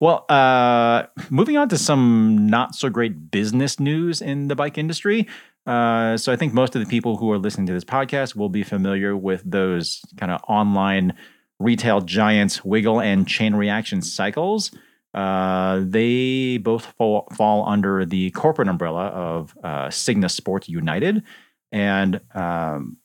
[0.00, 5.28] Well, uh, moving on to some not so great business news in the bike industry.
[5.66, 8.50] Uh, so I think most of the people who are listening to this podcast will
[8.50, 11.14] be familiar with those kind of online
[11.58, 14.70] retail giants, Wiggle and Chain Reaction Cycles.
[15.12, 21.22] Uh, they both fall, fall under the corporate umbrella of uh, Sports United.
[21.70, 22.96] And um,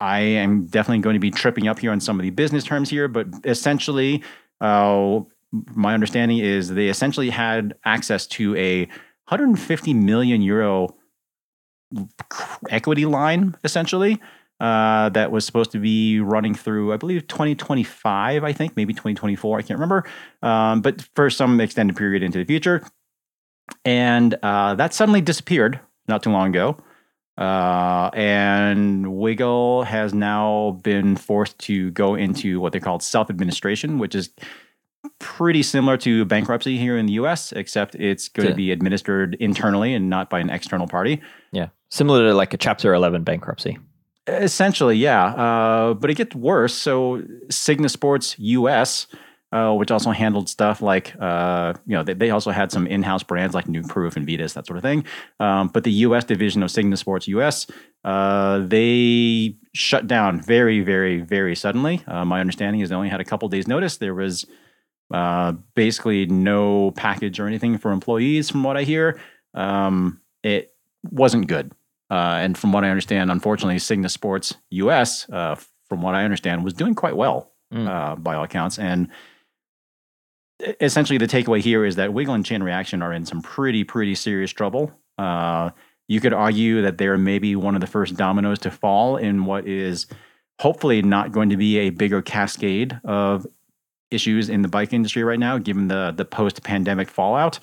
[0.00, 2.90] I am definitely going to be tripping up here on some of the business terms
[2.90, 4.22] here, but essentially,
[4.60, 5.20] uh,
[5.74, 8.86] my understanding is they essentially had access to a
[9.28, 10.94] 150 million euro
[12.68, 14.20] equity line, essentially,
[14.60, 19.58] uh, that was supposed to be running through, I believe, 2025, I think, maybe 2024,
[19.58, 20.04] I can't remember,
[20.42, 22.86] um, but for some extended period into the future.
[23.84, 26.76] And uh, that suddenly disappeared not too long ago.
[27.36, 33.98] Uh, and Wiggle has now been forced to go into what they call self administration,
[33.98, 34.30] which is
[35.18, 39.94] pretty similar to bankruptcy here in the US, except it's going to be administered internally
[39.94, 41.20] and not by an external party.
[41.50, 43.78] Yeah, similar to like a Chapter Eleven bankruptcy.
[44.26, 45.26] Essentially, yeah.
[45.26, 46.74] Uh, but it gets worse.
[46.74, 49.06] So Signa Sports US,
[49.52, 53.22] uh, which also handled stuff like, uh, you know, they, they also had some in-house
[53.22, 55.04] brands like Nukeproof and Vitus, that sort of thing.
[55.40, 57.66] Um, but the US division of Signa Sports US,
[58.02, 62.02] uh, they shut down very, very, very suddenly.
[62.06, 63.98] Uh, my understanding is they only had a couple days notice.
[63.98, 64.46] There was
[65.12, 69.20] uh, basically no package or anything for employees, from what I hear.
[69.52, 70.74] Um, it
[71.10, 71.72] wasn't good.
[72.10, 75.56] Uh, and from what I understand, unfortunately, Signa Sports US, uh,
[75.88, 77.88] from what I understand, was doing quite well Mm.
[77.88, 78.78] uh, by all accounts.
[78.78, 79.08] And
[80.80, 84.14] essentially, the takeaway here is that Wiggle and Chain Reaction are in some pretty, pretty
[84.14, 84.92] serious trouble.
[85.18, 85.70] Uh,
[86.06, 89.66] you could argue that they're maybe one of the first dominoes to fall in what
[89.66, 90.06] is
[90.60, 93.46] hopefully not going to be a bigger cascade of
[94.10, 97.58] issues in the bike industry right now, given the the post pandemic fallout.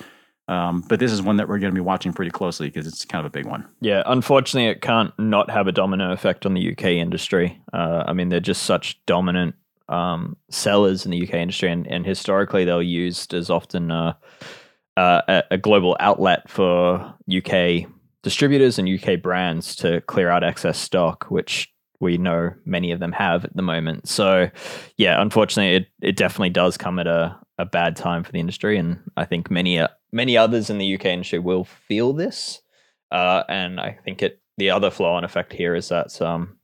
[0.52, 3.06] Um, but this is one that we're going to be watching pretty closely because it's
[3.06, 3.66] kind of a big one.
[3.80, 7.62] Yeah, unfortunately, it can't not have a domino effect on the UK industry.
[7.72, 9.56] Uh, I mean, they're just such dominant
[9.88, 14.14] um, sellers in the UK industry, and, and historically, they're used as often uh,
[14.98, 17.90] uh, a, a global outlet for UK
[18.22, 23.14] distributors and UK brands to clear out excess stock, which we know many of them
[23.14, 24.10] have at the moment.
[24.10, 24.50] So,
[24.98, 28.78] yeah, unfortunately, it, it definitely does come at a, a bad time for the industry,
[28.78, 29.80] and I think many
[30.12, 32.62] many others in the UK industry will feel this.
[33.12, 36.58] Uh, and I think it the other flow on effect here is that um,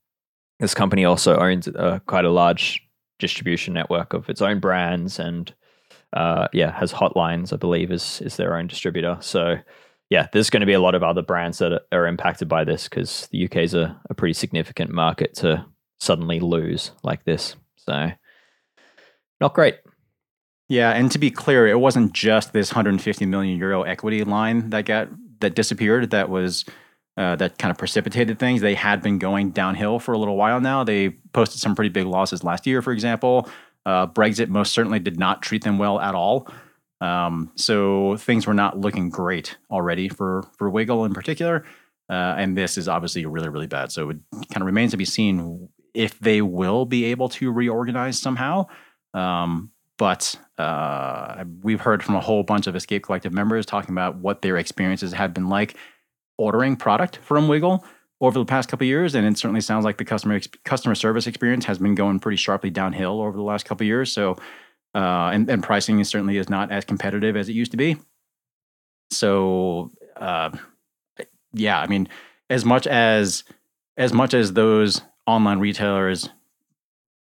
[0.60, 2.82] this company also owns uh, quite a large
[3.20, 5.54] distribution network of its own brands and
[6.14, 9.18] uh, yeah has hotlines I believe is is their own distributor.
[9.22, 9.58] So
[10.10, 12.64] yeah, there's going to be a lot of other brands that are, are impacted by
[12.64, 15.66] this because the UK is a, a pretty significant market to
[16.00, 17.56] suddenly lose like this.
[17.76, 18.12] So
[19.42, 19.80] not great.
[20.70, 24.86] Yeah, and to be clear, it wasn't just this 150 million euro equity line that
[24.86, 26.10] got that disappeared.
[26.12, 26.66] That was
[27.16, 28.62] uh, that kind of precipitated things.
[28.62, 30.84] They had been going downhill for a little while now.
[30.84, 33.50] They posted some pretty big losses last year, for example.
[33.86, 36.50] Uh, Brexit most certainly did not treat them well at all.
[37.00, 41.64] Um, so things were not looking great already for for Wiggle in particular.
[42.10, 43.92] Uh, and this is obviously really, really bad.
[43.92, 48.20] So it kind of remains to be seen if they will be able to reorganize
[48.20, 48.68] somehow.
[49.14, 54.16] Um, but uh, we've heard from a whole bunch of Escape Collective members talking about
[54.18, 55.76] what their experiences have been like
[56.38, 57.86] ordering product from Wiggle
[58.22, 61.66] over the past couple years, and it certainly sounds like the customer customer service experience
[61.66, 64.12] has been going pretty sharply downhill over the last couple years.
[64.12, 64.38] So,
[64.96, 67.98] uh, and, and pricing is certainly is not as competitive as it used to be.
[69.12, 70.50] So, uh,
[71.54, 72.08] yeah, I mean,
[72.50, 73.44] as much as
[73.98, 76.30] as much as those online retailers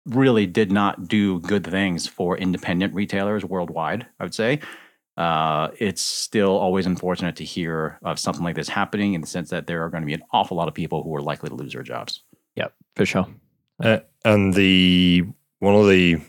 [0.07, 4.61] really did not do good things for independent retailers worldwide, I would say.
[5.17, 9.51] Uh, it's still always unfortunate to hear of something like this happening in the sense
[9.51, 11.55] that there are going to be an awful lot of people who are likely to
[11.55, 12.23] lose their jobs.
[12.57, 13.27] Yep, for sure.
[13.83, 15.25] Uh, and the
[15.61, 16.21] one of the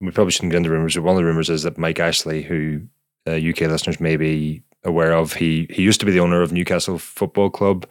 [0.00, 2.42] we probably shouldn't get into rumors, but one of the rumors is that Mike Ashley,
[2.42, 2.82] who
[3.26, 6.52] uh, UK listeners may be aware of, he he used to be the owner of
[6.52, 7.86] Newcastle Football Club,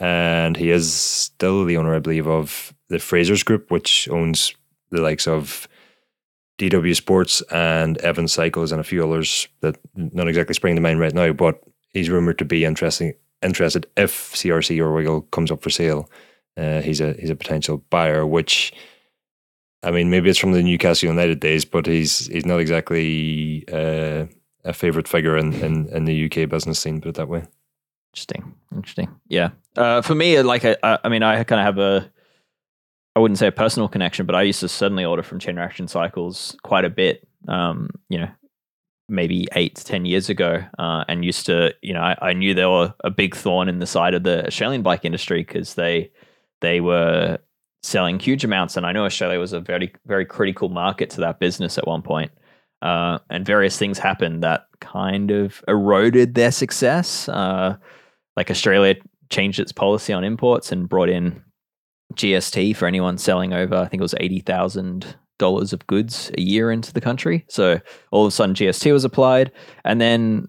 [0.00, 4.54] and he is still the owner, I believe, of the Frasers Group, which owns
[4.90, 5.68] the likes of
[6.58, 11.00] DW Sports and Evans Cycles and a few others that not exactly spring to mind
[11.00, 15.62] right now, but he's rumored to be interesting interested if CRC or Wiggle comes up
[15.62, 16.10] for sale.
[16.56, 18.72] Uh, he's a he's a potential buyer, which
[19.82, 24.26] I mean maybe it's from the Newcastle United days, but he's he's not exactly uh,
[24.64, 27.00] a favorite figure in, in, in the UK business scene.
[27.00, 27.44] Put it that way.
[28.12, 29.08] Interesting, interesting.
[29.28, 32.10] Yeah, uh, for me, like I, I mean, I kind of have a
[33.18, 35.88] I wouldn't say a personal connection, but I used to suddenly order from Chain Reaction
[35.88, 37.26] Cycles quite a bit.
[37.48, 38.30] Um, you know,
[39.08, 42.54] maybe eight to ten years ago, uh, and used to, you know, I, I, knew
[42.54, 46.12] they were a big thorn in the side of the Australian bike industry because they
[46.60, 47.38] they were
[47.82, 51.40] selling huge amounts, and I know Australia was a very very critical market to that
[51.40, 52.30] business at one point.
[52.82, 57.28] Uh, and various things happened that kind of eroded their success.
[57.28, 57.76] Uh,
[58.36, 58.94] like Australia
[59.28, 61.42] changed its policy on imports and brought in
[62.14, 66.40] GST for anyone selling over, I think it was eighty thousand dollars of goods a
[66.40, 67.44] year into the country.
[67.48, 69.52] So all of a sudden GST was applied,
[69.84, 70.48] and then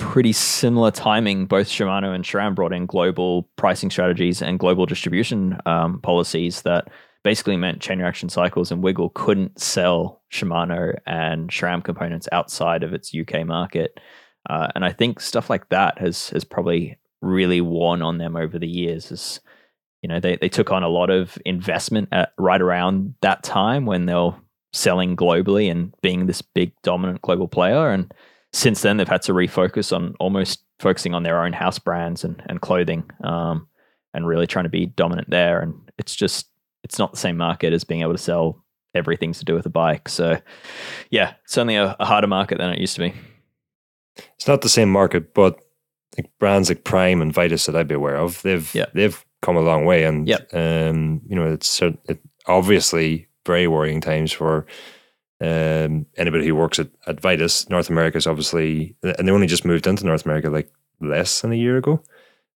[0.00, 5.58] pretty similar timing, both Shimano and SRAM brought in global pricing strategies and global distribution
[5.66, 6.88] um, policies that
[7.22, 12.94] basically meant chain reaction cycles and Wiggle couldn't sell Shimano and SRAM components outside of
[12.94, 14.00] its UK market.
[14.48, 18.58] Uh, and I think stuff like that has has probably really worn on them over
[18.58, 19.12] the years.
[19.12, 19.40] As
[20.02, 23.86] you know, they, they took on a lot of investment at right around that time
[23.86, 24.34] when they were
[24.72, 27.90] selling globally and being this big dominant global player.
[27.90, 28.12] And
[28.52, 32.42] since then, they've had to refocus on almost focusing on their own house brands and,
[32.48, 33.68] and clothing um,
[34.14, 35.60] and really trying to be dominant there.
[35.60, 36.48] And it's just,
[36.82, 39.70] it's not the same market as being able to sell everything to do with a
[39.70, 40.08] bike.
[40.08, 40.40] So,
[41.10, 43.14] yeah, certainly a, a harder market than it used to be.
[44.36, 45.60] It's not the same market, but
[46.16, 48.86] like brands like Prime and Vitus that I'd be aware of, they've yeah.
[48.94, 50.48] they've come a long way, and yep.
[50.52, 54.66] um, you know, it's it, obviously very worrying times for
[55.40, 57.68] um, anybody who works at, at Vitus.
[57.70, 61.52] North America is obviously, and they only just moved into North America like less than
[61.52, 62.02] a year ago.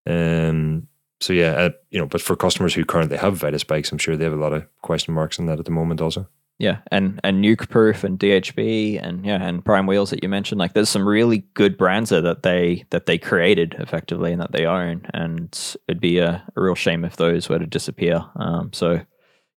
[0.06, 0.88] Um,
[1.20, 4.16] so yeah, uh, you know, but for customers who currently have Vitus bikes, I'm sure
[4.16, 6.28] they have a lot of question marks on that at the moment, also.
[6.58, 10.60] Yeah, and and Nuke Proof and DHB and yeah and Prime Wheels that you mentioned,
[10.60, 14.52] like there's some really good brands there that they that they created effectively and that
[14.52, 18.24] they own, and it'd be a, a real shame if those were to disappear.
[18.36, 19.00] Um, so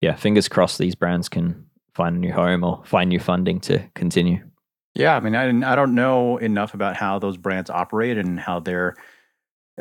[0.00, 3.78] yeah, fingers crossed these brands can find a new home or find new funding to
[3.94, 4.42] continue.
[4.94, 8.60] Yeah, I mean, I I don't know enough about how those brands operate and how
[8.60, 8.96] they're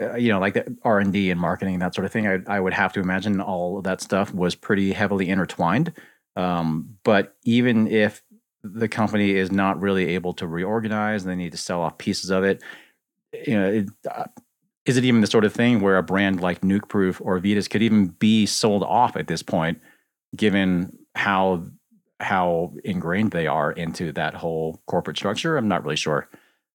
[0.01, 2.27] uh, you know, like the R and D and marketing and that sort of thing.
[2.27, 5.93] I, I would have to imagine all of that stuff was pretty heavily intertwined.
[6.35, 8.21] Um, but even if
[8.63, 12.29] the company is not really able to reorganize and they need to sell off pieces
[12.29, 12.61] of it,
[13.45, 14.25] you know, it, uh,
[14.85, 17.81] is it even the sort of thing where a brand like Nukeproof or Vitus could
[17.81, 19.79] even be sold off at this point,
[20.35, 21.63] given how
[22.19, 25.57] how ingrained they are into that whole corporate structure?
[25.57, 26.29] I'm not really sure.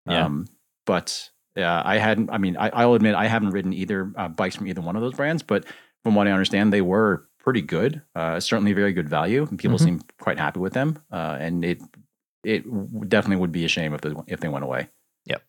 [0.07, 0.27] Yeah.
[0.27, 0.47] Um,
[0.87, 2.31] but yeah, I hadn't.
[2.31, 5.03] I mean, I, will admit I haven't ridden either uh, bikes from either one of
[5.03, 5.65] those brands, but
[6.03, 8.03] from what I understand, they were pretty good.
[8.15, 9.47] Uh, certainly very good value.
[9.47, 9.85] People mm-hmm.
[9.85, 11.81] seem quite happy with them, uh, and it
[12.45, 12.65] it
[13.09, 14.89] definitely would be a shame if they if they went away.
[15.27, 15.43] Yep.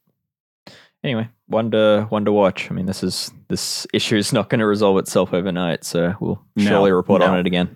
[1.04, 2.70] Anyway, one to one to watch.
[2.70, 6.44] I mean, this is this issue is not going to resolve itself overnight, so we'll
[6.56, 7.28] no, surely report no.
[7.28, 7.76] on it again.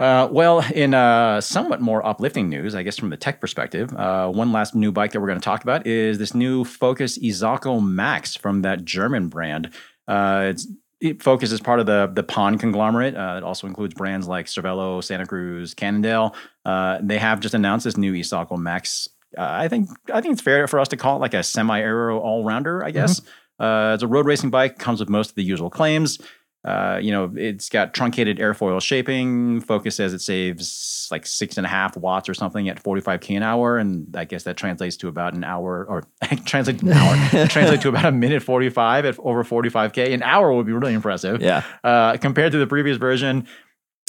[0.00, 4.28] Uh, well, in uh, somewhat more uplifting news, I guess from the tech perspective, uh,
[4.28, 7.80] one last new bike that we're going to talk about is this new Focus Izalco
[7.80, 9.72] Max from that German brand.
[10.08, 10.66] Uh, it's
[11.12, 13.14] Focus is part of the the Pon conglomerate.
[13.14, 16.34] Uh, it also includes brands like Cervelo, Santa Cruz, Cannondale.
[16.64, 19.08] Uh, they have just announced this new Izalco Max.
[19.36, 22.18] Uh, I think I think it's fair for us to call it like a semi-aero
[22.18, 22.84] all-rounder.
[22.84, 23.20] I guess
[23.58, 24.78] uh, it's a road racing bike.
[24.78, 26.18] Comes with most of the usual claims.
[26.64, 29.60] Uh, you know, it's got truncated airfoil shaping.
[29.60, 33.42] Focus says it saves like six and a half watts or something at 45k an
[33.42, 36.04] hour, and I guess that translates to about an hour, or
[36.46, 40.14] translate to an hour, translate to about a minute 45 at over 45k.
[40.14, 41.42] An hour would be really impressive.
[41.42, 41.64] Yeah.
[41.82, 43.46] Uh, compared to the previous version,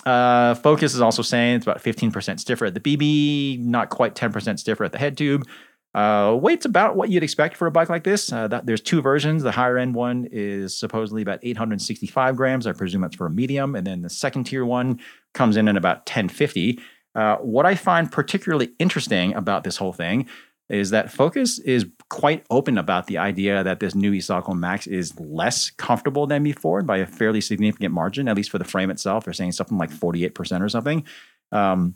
[0.05, 4.59] uh, Focus is also saying it's about 15% stiffer at the BB, not quite 10%
[4.59, 5.45] stiffer at the head tube.
[5.95, 8.29] Uh, weight's about what you'd expect for a bike like this.
[8.29, 9.43] Uh, that, there's two versions.
[9.43, 12.67] The higher end one is supposedly about 865 grams.
[12.67, 13.75] I presume that's for a medium.
[13.75, 14.99] And then the second tier one
[15.33, 16.81] comes in at about 1050.
[17.15, 20.27] Uh, what I find particularly interesting about this whole thing
[20.67, 25.17] is that Focus is quite open about the idea that this new Izalco Max is
[25.17, 29.23] less comfortable than before by a fairly significant margin, at least for the frame itself.
[29.23, 31.05] They're saying something like 48% or something.
[31.53, 31.95] Um,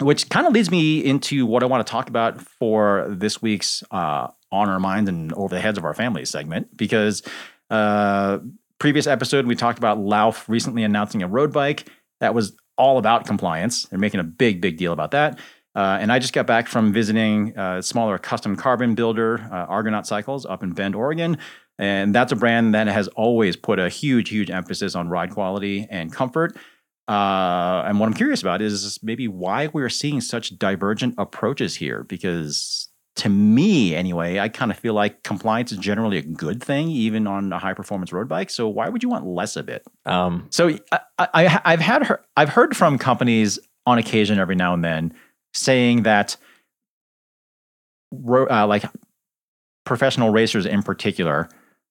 [0.00, 3.82] which kind of leads me into what I want to talk about for this week's
[3.90, 6.76] uh, on our minds and over the heads of our families segment.
[6.76, 7.22] Because
[7.70, 8.38] uh,
[8.78, 11.88] previous episode we talked about Lauf recently announcing a road bike
[12.20, 13.84] that was all about compliance.
[13.84, 15.38] They're making a big, big deal about that.
[15.76, 20.06] Uh, and I just got back from visiting a smaller custom carbon builder, uh, Argonaut
[20.06, 21.38] Cycles, up in Bend, Oregon.
[21.78, 25.86] And that's a brand that has always put a huge, huge emphasis on ride quality
[25.90, 26.56] and comfort.
[27.06, 32.02] Uh, and what I'm curious about is maybe why we're seeing such divergent approaches here.
[32.04, 36.88] Because to me, anyway, I kind of feel like compliance is generally a good thing,
[36.88, 38.50] even on a high performance road bike.
[38.50, 39.86] So why would you want less of it?
[40.06, 44.72] Um, So I, I, I've had her, I've heard from companies on occasion every now
[44.74, 45.12] and then
[45.52, 46.36] saying that,
[48.10, 48.84] ro- uh, like
[49.84, 51.48] professional racers in particular,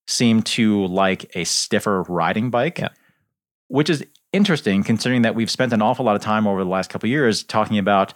[0.07, 2.89] seem to like a stiffer riding bike, Yeah.
[3.67, 6.89] which is interesting considering that we've spent an awful lot of time over the last
[6.89, 8.13] couple of years talking about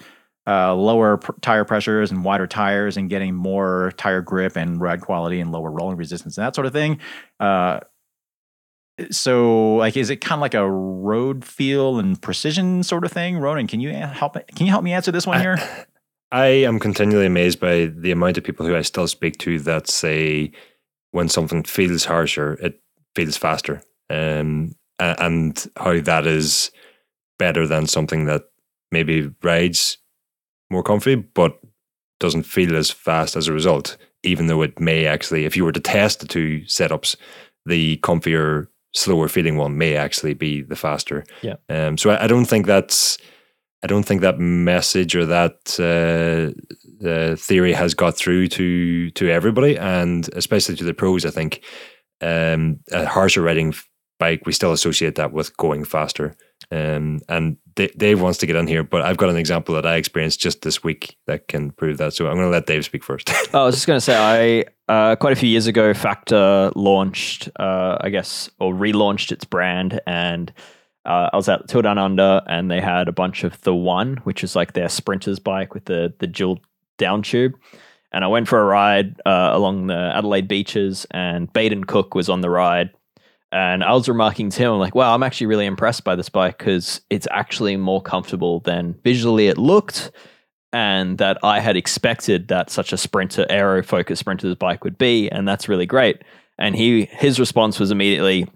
[0.47, 5.01] uh, lower pr- tire pressures and wider tires and getting more tire grip and ride
[5.01, 6.99] quality and lower rolling resistance and that sort of thing.
[7.39, 7.80] Uh,
[9.12, 13.38] so, like, is it kind of like a road feel and precision sort of thing?
[13.38, 14.34] Ronan, can you help?
[14.56, 15.58] Can you help me answer this one here?
[16.32, 19.88] I am continually amazed by the amount of people who I still speak to that
[19.88, 20.51] say
[21.12, 22.82] when something feels harsher, it
[23.15, 26.71] feels faster, um, and how that is
[27.39, 28.45] better than something that
[28.91, 29.97] maybe rides
[30.69, 31.60] more comfy but
[32.19, 33.97] doesn't feel as fast as a result.
[34.23, 37.15] Even though it may actually, if you were to test the two setups,
[37.65, 41.23] the comfier, slower feeling one may actually be the faster.
[41.41, 41.55] Yeah.
[41.69, 41.97] Um.
[41.97, 43.17] So I, I don't think that's.
[43.83, 49.29] I don't think that message or that uh, uh, theory has got through to to
[49.29, 51.25] everybody, and especially to the pros.
[51.25, 51.63] I think
[52.21, 53.75] um, a harsher riding
[54.19, 56.36] bike, we still associate that with going faster.
[56.71, 59.95] Um, and Dave wants to get in here, but I've got an example that I
[59.95, 62.13] experienced just this week that can prove that.
[62.13, 63.30] So I'm going to let Dave speak first.
[63.53, 67.49] I was just going to say, I uh, quite a few years ago, Factor launched,
[67.60, 70.51] uh, I guess, or relaunched its brand, and
[71.06, 74.17] uh, I was at Tour Down Under, and they had a bunch of the One,
[74.23, 76.60] which is like their sprinters bike with the the dual
[76.97, 77.53] down tube.
[78.12, 82.30] And I went for a ride uh, along the Adelaide beaches, and Baden Cooke was
[82.30, 82.89] on the ride.
[83.51, 86.29] And I was remarking to him, I'm like, wow, I'm actually really impressed by this
[86.29, 90.12] bike because it's actually more comfortable than visually it looked
[90.73, 95.29] and that I had expected that such a sprinter aero focused sprinter's bike would be,
[95.29, 96.23] and that's really great.
[96.60, 98.47] And he his response was immediately,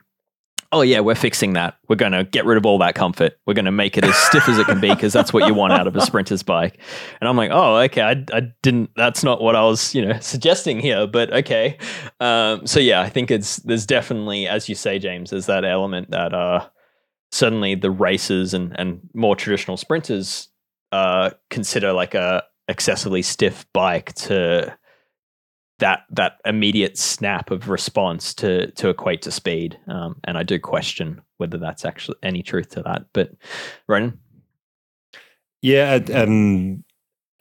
[0.72, 1.78] "Oh yeah, we're fixing that.
[1.88, 3.34] We're going to get rid of all that comfort.
[3.46, 5.54] We're going to make it as stiff as it can be because that's what you
[5.54, 6.80] want out of a sprinter's bike."
[7.20, 8.02] And I'm like, "Oh, okay.
[8.02, 8.92] I, I didn't.
[8.96, 11.78] That's not what I was, you know, suggesting here, but okay."
[12.20, 16.12] Um, so yeah, I think it's there's definitely, as you say, James, there's that element
[16.12, 16.68] that uh,
[17.32, 20.50] suddenly the racers and and more traditional sprinters
[20.92, 24.76] uh, consider like a excessively stiff bike to
[25.82, 29.78] that that immediate snap of response to to equate to speed.
[29.88, 33.06] Um, and I do question whether that's actually any truth to that.
[33.14, 33.32] But
[33.88, 34.18] Ronan,
[35.62, 36.84] Yeah, it, um,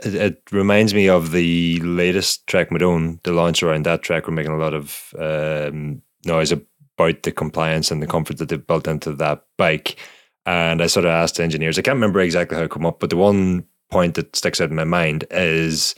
[0.02, 3.22] it, it reminds me of the latest Trek Madone.
[3.22, 7.90] The launch around that Trek were making a lot of um, noise about the compliance
[7.90, 9.96] and the comfort that they've built into that bike.
[10.46, 13.10] And I sort of asked engineers, I can't remember exactly how it came up, but
[13.10, 15.94] the one point that sticks out in my mind is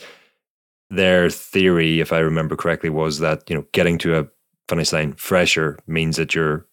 [0.93, 4.26] their theory, if I remember correctly, was that, you know, getting to a
[4.68, 6.66] finish line fresher means that you're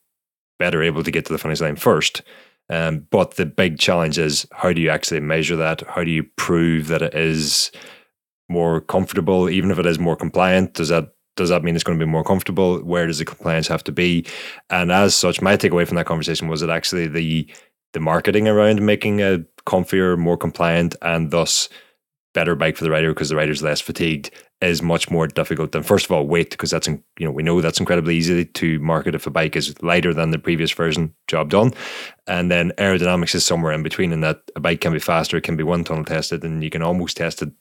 [0.60, 2.22] better able to get to the finish line first.
[2.70, 5.82] Um, but the big challenge is how do you actually measure that?
[5.88, 7.72] How do you prove that it is
[8.50, 10.74] more comfortable, even if it is more compliant?
[10.74, 12.80] Does that does that mean it's going to be more comfortable?
[12.80, 14.26] Where does the compliance have to be?
[14.70, 17.50] And as such, my takeaway from that conversation was that actually the
[17.94, 21.70] the marketing around making a comfier, more compliant, and thus
[22.34, 25.84] better bike for the rider because the rider's less fatigued is much more difficult than
[25.84, 29.16] first of all weight because that's you know we know that's incredibly easy to market
[29.16, 31.74] if a bike is lighter than the previous version job done.
[32.28, 35.44] And then aerodynamics is somewhere in between and that a bike can be faster it
[35.44, 37.52] can be wind tunnel tested and you can almost test it.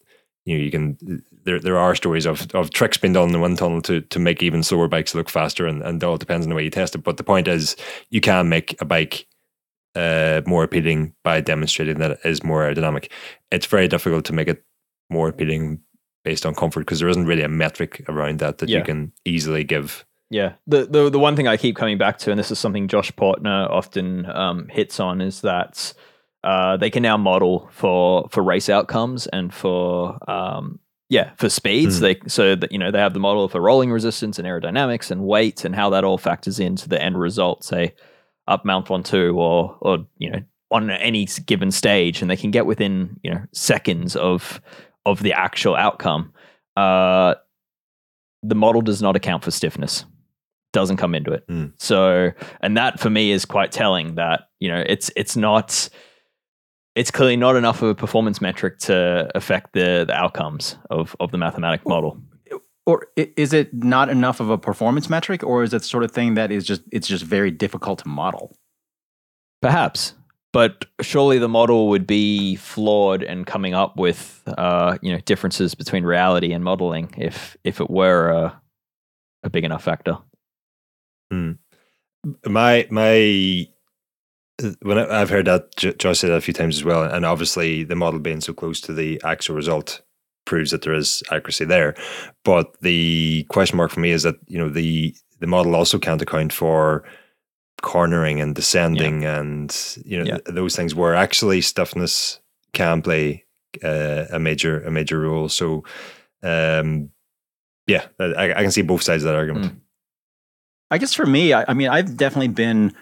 [0.44, 3.58] You know you can there there are stories of of tricks being done in wind
[3.58, 6.50] tunnel to to make even slower bikes look faster and, and it all depends on
[6.50, 7.04] the way you test it.
[7.04, 7.76] But the point is
[8.10, 9.26] you can make a bike
[9.98, 13.10] uh, more appealing by demonstrating that it is more aerodynamic.
[13.50, 14.64] It's very difficult to make it
[15.10, 15.80] more appealing
[16.24, 18.78] based on comfort because there isn't really a metric around that that Yeah.
[18.78, 20.04] you can easily give.
[20.30, 20.52] Yeah.
[20.66, 23.10] The, the the one thing I keep coming back to, and this is something Josh
[23.12, 25.94] Poertner often um, hits on, is that
[26.44, 31.96] uh, they can now model for for race outcomes and for um, yeah for speeds.
[31.98, 32.02] Hmm.
[32.04, 35.22] They so that you know they have the model for rolling resistance and aerodynamics and
[35.22, 37.64] weight and how that all factors into the end result.
[37.64, 37.94] Say
[38.48, 40.40] up Mount Ventoux or or you know
[40.70, 44.60] on any given stage, and they can get within you know seconds of
[45.06, 46.32] of the actual outcome.
[46.76, 47.34] Uh,
[48.42, 50.04] the model does not account for stiffness
[50.72, 51.46] doesn't come into it.
[51.48, 51.72] Mm.
[51.78, 52.30] So,
[52.60, 55.88] and that for me is quite telling that, you know, it's it's not
[56.94, 61.30] it's clearly not enough of a performance metric to affect the the outcomes of of
[61.30, 62.20] the mathematic model.
[62.88, 66.10] Or is it not enough of a performance metric, or is it the sort of
[66.10, 68.56] thing that is just it's just very difficult to model?
[69.60, 70.14] Perhaps.
[70.54, 75.74] But surely the model would be flawed and coming up with uh, you know, differences
[75.74, 78.62] between reality and modeling if if it were a
[79.42, 80.16] a big enough factor.
[82.46, 83.68] My my
[84.80, 87.26] when I, I've heard that J- Josh said that a few times as well, and
[87.26, 90.00] obviously the model being so close to the actual result
[90.48, 91.94] proves that there is accuracy there.
[92.44, 96.22] But the question mark for me is that you know the the model also can't
[96.22, 97.04] account for
[97.82, 99.70] cornering and descending and
[100.04, 100.38] you know Yeah.
[100.38, 102.40] th- those things where actually stiffness
[102.72, 103.44] can play
[103.84, 105.48] uh, a major a major role.
[105.48, 105.84] So
[106.42, 107.10] um,
[107.86, 109.66] yeah, I, I can see both sides of that argument.
[109.66, 109.80] Mm.
[110.90, 112.92] I guess for me, I, I mean, I've definitely been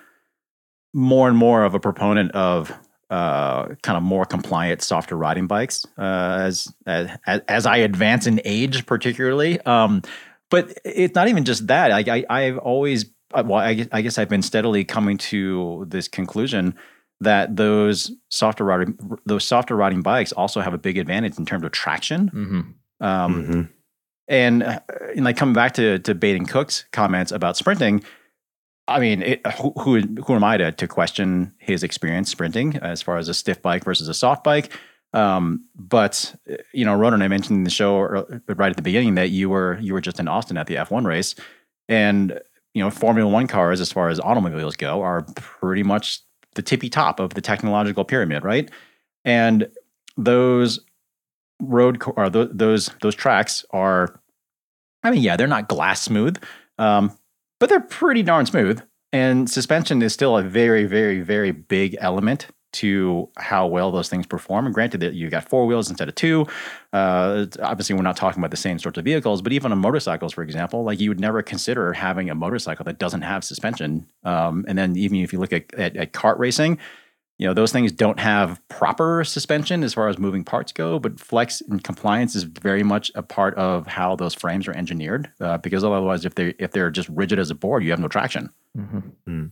[0.93, 2.73] more and more of a proponent of
[3.11, 7.11] uh, kind of more compliant, softer riding bikes uh, as, as
[7.47, 9.61] as I advance in age, particularly.
[9.61, 10.03] Um,
[10.51, 11.91] but it's not even just that.
[11.93, 15.85] I, I I've always uh, well, I, guess- I guess I've been steadily coming to
[15.89, 16.75] this conclusion
[17.21, 21.65] that those softer riding those softer riding bikes also have a big advantage in terms
[21.65, 22.31] of traction.
[22.31, 22.61] Mm-hmm.
[23.05, 23.69] Um, Mhm.
[24.29, 24.81] and, uh,
[25.15, 28.03] and like coming back to to Baden Cooke's comments about sprinting,
[28.89, 33.03] I mean, it, who, who who am I to to question his experience sprinting as
[33.03, 34.73] far as a stiff bike versus a soft bike?
[35.13, 36.35] Um, but
[36.73, 39.79] you know, Ronan, I mentioned in the show right at the beginning that you were
[39.81, 41.35] you were just in Austin at the F1 race,
[41.89, 42.41] and
[42.75, 46.21] you know, Formula One cars, as far as automobiles go, are pretty much
[46.55, 48.71] the tippy top of the technological pyramid, right?
[49.25, 49.71] And
[50.17, 50.81] those
[51.61, 54.21] road or th- those those tracks are,
[55.03, 56.37] I mean, yeah, they're not glass smooth,
[56.79, 57.17] um,
[57.59, 58.83] but they're pretty darn smooth.
[59.13, 64.27] And suspension is still a very, very, very big element to how well those things
[64.27, 64.67] perform.
[64.67, 66.47] And granted that you got four wheels instead of two.
[66.93, 70.35] Uh, obviously, we're not talking about the same sorts of vehicles, but even on motorcycles,
[70.35, 74.07] for example, like you would never consider having a motorcycle that doesn't have suspension.
[74.25, 76.79] Um, and then even if you look at, at, at kart racing,
[77.39, 81.21] you know those things don't have proper suspension as far as moving parts go but
[81.21, 85.59] flex and compliance is very much a part of how those frames are engineered uh,
[85.59, 88.51] because otherwise if they if they're just rigid as a board you have no traction
[88.77, 89.47] Mm-hmm.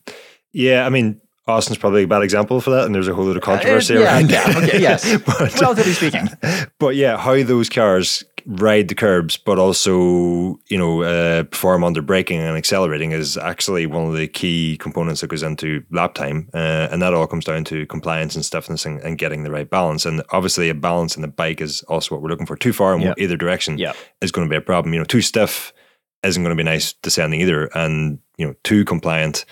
[0.52, 3.36] Yeah, I mean, Austin's probably a bad example for that, and there's a whole lot
[3.36, 5.18] of controversy Uh, yeah, around yeah, okay, yes.
[5.24, 6.28] but, relatively speaking
[6.78, 12.02] but yeah, how those cars ride the curbs, but also you know uh, perform under
[12.02, 16.48] braking and accelerating is actually one of the key components that goes into lap time,
[16.54, 19.70] uh, and that all comes down to compliance and stiffness and, and getting the right
[19.70, 20.04] balance.
[20.06, 22.56] And obviously, a balance in the bike is also what we're looking for.
[22.56, 23.14] Too far in Yeah.
[23.18, 23.92] either direction Yeah.
[24.20, 24.92] is going to be a problem.
[24.92, 25.72] You know, too stiff
[26.22, 29.44] isn't going to be nice descending either, and you know, too compliant.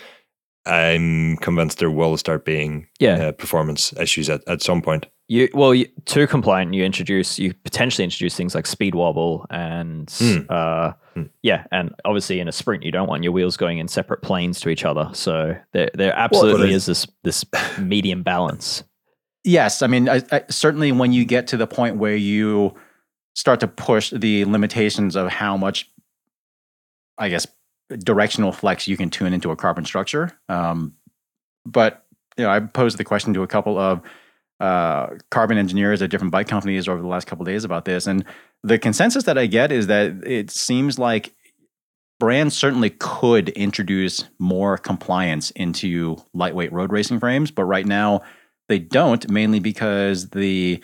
[0.65, 3.17] I'm convinced there will start being Yeah.
[3.29, 5.07] uh, performance issues at, at some point.
[5.33, 6.75] You well, you, too compliant.
[6.75, 10.41] You introduce, you potentially introduce things like speed wobble and Hmm.
[10.51, 11.23] uh, Hmm.
[11.43, 14.61] yeah, and obviously in a sprint, you don't want your wheels going in separate planes
[14.61, 15.09] to each other.
[15.15, 17.47] So there, there absolutely is this this
[17.79, 18.85] medium balance.
[19.45, 22.75] yes i mean I, I, certainly when you get to the point where you
[23.35, 25.91] start to push the limitations of how much
[27.19, 27.47] i guess
[27.99, 30.93] directional flex you can tune into a carbon structure um,
[31.67, 32.05] but
[32.39, 34.01] you know i posed the question to a couple of
[34.63, 38.07] uh, carbon engineers at different bike companies over the last couple of days about this
[38.07, 38.25] and
[38.63, 41.35] the consensus that i get is that it seems like
[42.21, 48.21] brands certainly could introduce more compliance into lightweight road racing frames, but right now
[48.69, 50.81] they don't, mainly because the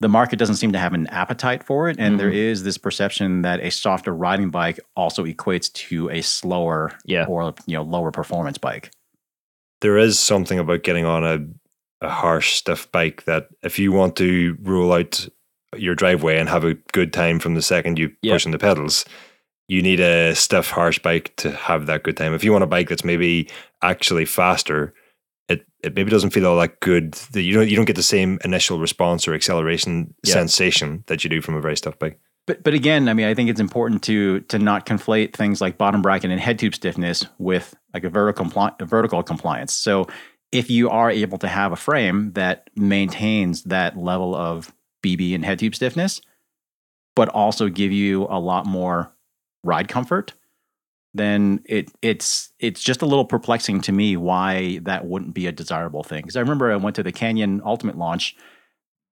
[0.00, 2.34] the market doesn't seem to have an appetite for it, and there Mhm.
[2.52, 7.26] is this perception that a softer riding bike also equates to a slower Yeah.
[7.26, 8.90] or you know lower performance bike.
[9.82, 11.38] there is something about getting on a,
[12.00, 15.28] a harsh, stiff bike that if you want to roll out
[15.76, 18.34] your driveway and have a good time from the second you Yeah.
[18.34, 19.04] push on the pedals,
[19.68, 22.32] you need a stiff, harsh bike to have that good time.
[22.34, 23.48] If you want a bike that's maybe
[23.82, 24.94] actually faster,
[25.48, 27.12] it, it maybe doesn't feel all that good.
[27.32, 30.34] That you don't you don't get the same initial response or acceleration Yeah.
[30.34, 32.18] sensation that you do from a very stiff bike.
[32.46, 35.76] But but again, I mean, I think it's important to to not conflate things like
[35.76, 39.74] bottom bracket and head tube stiffness with like a vertical compli- a vertical compliance.
[39.74, 40.06] So
[40.52, 44.72] if you are able to have a frame that maintains that level of
[45.02, 46.20] BB and head tube stiffness,
[47.14, 49.12] but also give you a lot more
[49.62, 50.32] ride comfort,
[51.14, 55.52] then it it's it's just a little perplexing to me why that wouldn't be a
[55.52, 56.22] desirable thing.
[56.22, 58.36] Because I remember I went to the Canyon Ultimate launch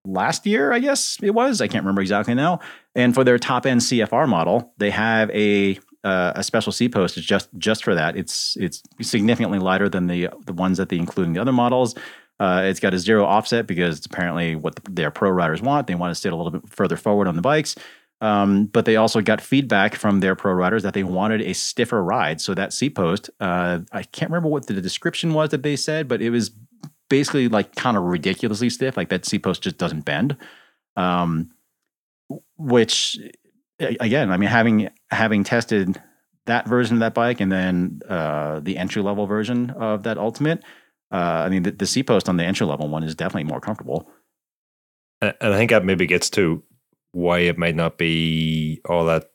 [0.05, 1.61] last year, I guess it was.
[1.61, 2.61] I can't remember exactly now.
[2.95, 7.19] And for their top end CFR model, they have a uh, a special seat post
[7.19, 8.17] is just just for that.
[8.17, 11.97] It's it's significantly lighter than the the ones that they include in the other models.
[12.39, 15.89] Uh, it's got a zero offset because it's apparently what the, their pro riders want.
[15.89, 17.75] They want to sit a little bit further forward on the bikes.
[18.21, 22.03] Um, but they also got feedback from their pro riders that they wanted a stiffer
[22.03, 22.41] ride.
[22.41, 26.09] So that seat post, uh, I can't remember what the description was that they said,
[26.09, 26.51] but it was
[27.11, 28.97] basically like kind of ridiculously stiff.
[28.97, 30.37] Like that seat post just doesn't bend.
[30.97, 31.51] Um,
[32.57, 33.19] which
[33.79, 36.01] again, I mean, having having tested
[36.47, 40.63] that version of that bike and then uh, the entry level version of that Ultimate,
[41.13, 43.61] uh, I mean, the, the seat post on the entry level one is definitely more
[43.61, 44.09] comfortable.
[45.21, 46.63] And I think that maybe gets to
[47.13, 49.31] why it might not be all that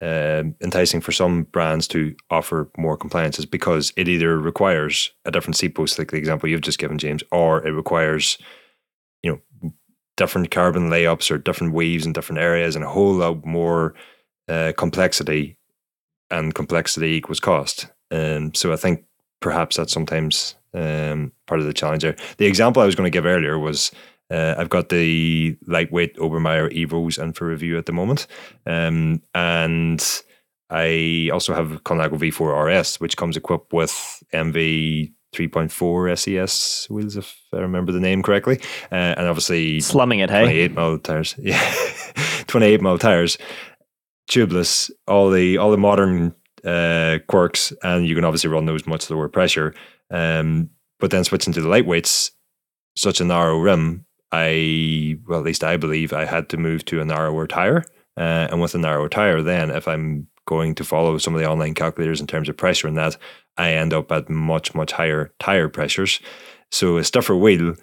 [0.00, 5.32] um enticing for some brands to offer more compliance is because it either requires a
[5.32, 8.38] different seat post, like the example you've just given, James, or it requires,
[9.24, 9.72] you know,
[10.16, 13.94] different carbon layups or different waves in different areas and a whole lot more
[14.48, 15.56] uh, complexity,
[16.30, 17.88] and complexity equals cost.
[18.10, 19.04] Um, so I think
[19.40, 22.16] perhaps that's sometimes um, part of the challenge there.
[22.38, 23.90] The example I was going to give earlier was
[24.30, 28.26] uh, I've got the lightweight Obermayer Evos in for review at the moment.
[28.66, 30.04] Um, and
[30.70, 37.38] I also have Colnago V4 RS, which comes equipped with ENVE 3.4 SES wheels, if
[37.52, 38.60] I remember the name correctly.
[38.90, 40.68] Uh, and obviously, Slumming it, hey?
[40.68, 41.34] 28 mil tires.
[41.42, 41.74] Yeah,
[42.46, 43.38] 28 mil tires,
[44.28, 49.10] tubeless, all the all the modern uh, quirks, and you can obviously run those much
[49.10, 49.74] lower pressure.
[50.10, 50.70] Um,
[51.00, 52.30] but then switching to the lightweights,
[52.96, 57.00] such a narrow rim, I well, at least I believe I had to move to
[57.00, 57.84] a narrower tire.
[58.16, 61.48] Uh, and with a narrower tire, then if I'm going to follow some of the
[61.48, 63.16] online calculators in terms of pressure and that,
[63.56, 66.20] I end up at much much higher tire pressures.
[66.70, 67.74] So a stiffer wheel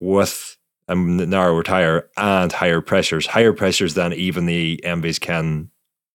[0.00, 0.56] with
[0.88, 5.69] a narrower tire and higher pressures, higher pressures than even the ENVEs can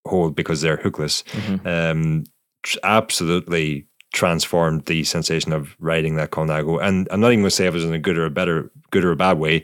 [0.06, 1.24] hold because they're hookless.
[1.24, 1.66] Mhm.
[1.66, 2.24] Um,
[2.64, 6.82] tr- absolutely transformed the sensation of riding that Colnago.
[6.82, 8.72] And I'm not even going to say it was in a good or a better,
[8.92, 9.64] good or a bad way,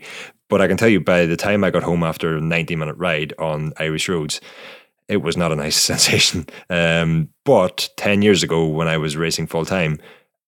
[0.50, 2.96] but I can tell you by the time I got home after a 90 minute
[2.98, 4.40] ride on Irish roads,
[5.08, 6.46] it was not a nice sensation.
[6.68, 9.98] Um, but 10 years ago, when I was racing full time,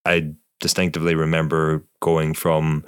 [0.05, 2.85] I distinctively remember going from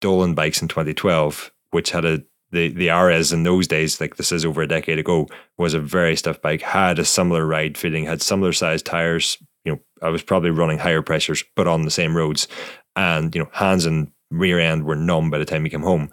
[0.00, 2.22] Dolan bikes in 2012, which had a
[2.52, 5.28] the the RS in those days, like this is over a decade ago,
[5.58, 9.38] was a very stiff bike, had a similar ride feeling, had similar sized tires.
[9.64, 12.46] You know, I was probably running higher pressures, but on the same roads,
[12.94, 16.10] and you know, hands and rear end were numb by the time we came home.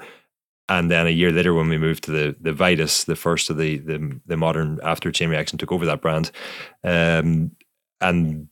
[0.70, 3.58] And then a year later, when we moved to the the Vitus, the first of
[3.58, 6.32] the the, the modern after Chain Reaction took over that brand,
[6.84, 7.52] um,
[8.02, 8.48] and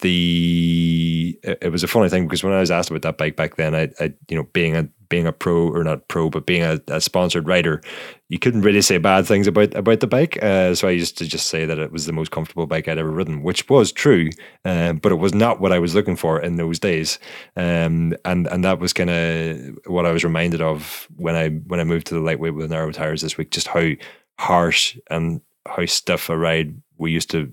[0.00, 3.36] the it it was a funny thing because when I was asked about that bike
[3.36, 6.46] back then, I, I you know being a being a pro or not pro, but
[6.46, 7.80] being a, a sponsored rider,
[8.28, 10.42] you couldn't really say bad things about about the bike.
[10.42, 12.98] Uh, so I used to just say that it was the most comfortable bike I'd
[12.98, 14.30] ever ridden, which was true,
[14.64, 17.18] uh, but it was not what I was looking for in those days.
[17.56, 21.80] Um, and and that was kind of what I was reminded of when I when
[21.80, 23.90] I moved to the lightweight with narrow tires this week, just how
[24.38, 27.50] harsh and how stiff a ride we used to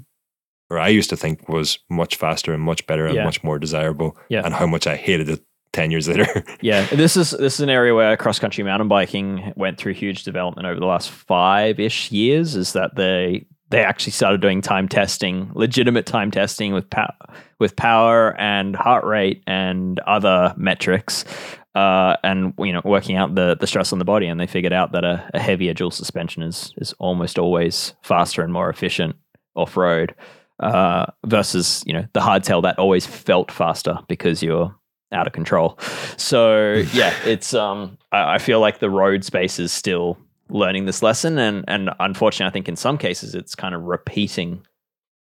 [0.69, 3.25] or I used to think was much faster and much better and Yeah.
[3.25, 4.41] much more desirable, Yeah.
[4.45, 5.41] and how much I hated it
[5.73, 6.43] ten years later.
[6.61, 10.23] Yeah, this is this is an area where cross country mountain biking went through huge
[10.23, 12.55] development over the last five ish years.
[12.55, 17.13] Is that they they actually started doing time testing, legitimate time testing with power
[17.59, 21.25] with power and heart rate and other metrics,
[21.73, 24.27] uh, and you know working out the the stress on the body.
[24.27, 28.43] And they figured out that a, a heavier dual suspension is is almost always faster
[28.43, 29.15] and more efficient
[29.55, 30.13] off road
[30.61, 34.75] uh, versus you know the hardtail that always felt faster because you're
[35.11, 35.77] out of control.
[36.17, 40.17] So yeah, it's um I, I feel like the road space is still
[40.49, 44.65] learning this lesson and and unfortunately I think in some cases it's kind of repeating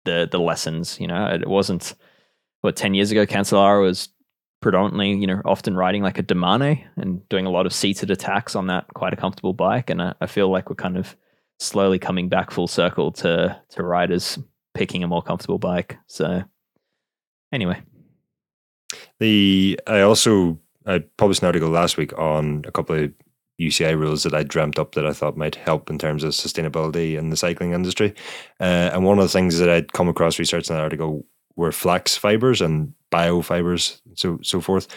[0.06, 1.00] the the lessons.
[1.00, 1.96] You know, it wasn't
[2.62, 4.10] what ten years ago Cancellara was
[4.62, 8.56] predominantly, you know, often riding like a Domane and doing a lot of seated attacks
[8.56, 9.90] on that quite a comfortable bike.
[9.90, 11.16] And I, I feel like we're kind of
[11.60, 14.40] slowly coming back full circle to to riders
[14.74, 15.98] picking a more comfortable bike.
[16.08, 16.44] So
[17.52, 17.82] anyway.
[19.24, 23.13] The I also I published an article last week on a couple of
[23.57, 27.17] UCI rules that I dreamt up that I thought might help in terms of sustainability
[27.17, 28.13] in the cycling industry.
[28.59, 32.17] Uh, and one of the things that I'd come across researching that article were flax
[32.17, 34.88] fibers and biofibers, so so forth.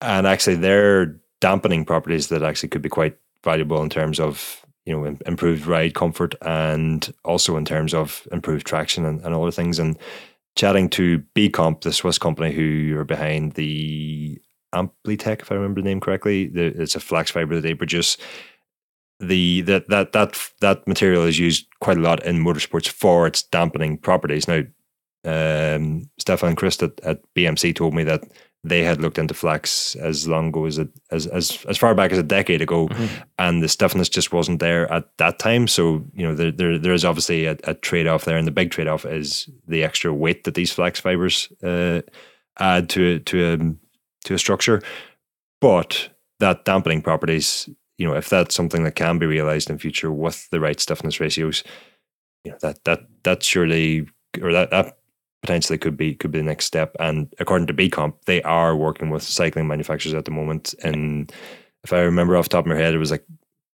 [0.00, 4.94] And actually, they're dampening properties that actually could be quite valuable in terms of you
[4.94, 9.80] know improved ride comfort and also in terms of improved traction and, and other things.
[9.80, 9.98] And
[10.56, 14.40] chatting to B Comp, the Swiss company who are behind the
[14.74, 18.16] ampliTex, if I remember the name correctly, the, it's a flax fiber that they produce.
[19.18, 23.42] The that that that that material is used quite a lot in motorsports for its
[23.42, 24.48] dampening properties.
[24.48, 24.62] Now,
[25.24, 28.24] um, Stefan Christ at, at BMC told me that
[28.62, 32.12] they had looked into flax as long ago as a, as as as far back
[32.12, 33.22] as a decade ago, mm-hmm.
[33.38, 35.66] and the stiffness just wasn't there at that time.
[35.66, 38.52] So you know there there, there is obviously a, a trade off there, and the
[38.52, 42.02] big trade off is the extra weight that these flax fibers uh,
[42.58, 43.58] add to to a
[44.26, 44.82] to a structure.
[45.60, 50.12] But that dampening properties, you know, if that's something that can be realized in future
[50.12, 51.64] with the right stiffness ratios,
[52.44, 54.06] you know that that that surely
[54.42, 54.98] or that that
[55.42, 56.94] potentially could be could be the next step.
[57.00, 60.74] And according to BComp, they are working with cycling manufacturers at the moment.
[60.82, 61.32] And
[61.84, 63.24] if I remember off the top of my head, it was like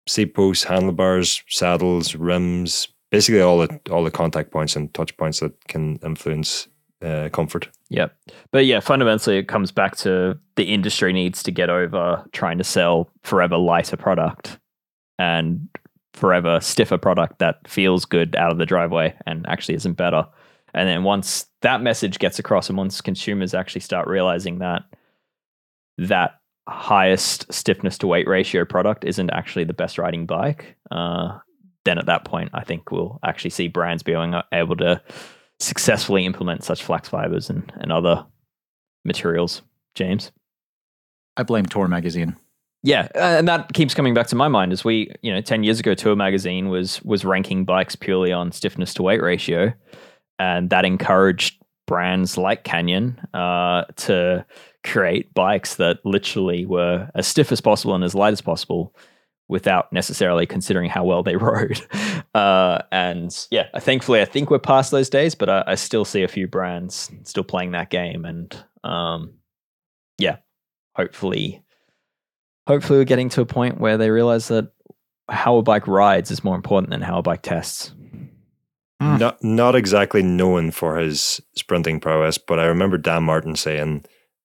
[0.06, 5.40] seat posts, handlebars, saddles, rims, basically all the all the contact points and touch points
[5.40, 6.68] that can influence
[7.02, 7.68] uh, comfort.
[7.88, 8.08] Yeah,
[8.50, 12.64] but yeah, fundamentally, it comes back to the industry needs to get over trying to
[12.64, 14.58] sell forever lighter product
[15.18, 15.68] and
[16.12, 20.26] forever stiffer product that feels good out of the driveway and actually isn't better.
[20.74, 24.82] And then once that message gets across, and once consumers actually start realizing that
[25.98, 31.38] that highest stiffness to weight ratio product isn't actually the best riding bike, uh,
[31.84, 35.00] then at that point, I think we'll actually see brands being able to
[35.60, 38.26] successfully implement such flax fibers and, and other
[39.04, 39.62] materials.
[39.94, 40.32] James?
[41.36, 42.36] I blame Tour Magazine.
[42.82, 45.80] Yeah, and that keeps coming back to my mind as we, you know, 10 years
[45.80, 49.72] ago Tour Magazine was was ranking bikes purely on stiffness to weight ratio
[50.38, 54.44] and that encouraged brands like Canyon uh, to
[54.82, 58.94] create bikes that literally were as stiff as possible and as light as possible
[59.48, 61.80] without necessarily considering how well they rode.
[62.34, 66.22] Uh, and yeah, thankfully, I think we're past those days, but I, I still see
[66.22, 68.24] a few brands still playing that game.
[68.24, 69.34] And um,
[70.18, 70.36] yeah,
[70.96, 71.62] hopefully,
[72.66, 74.70] hopefully we're getting to a point where they realize that
[75.28, 77.94] how a bike rides is more important than how a bike tests.
[79.04, 79.18] Mm.
[79.18, 84.04] Not not exactly known for his sprinting prowess, but I remember Dan Martin saying,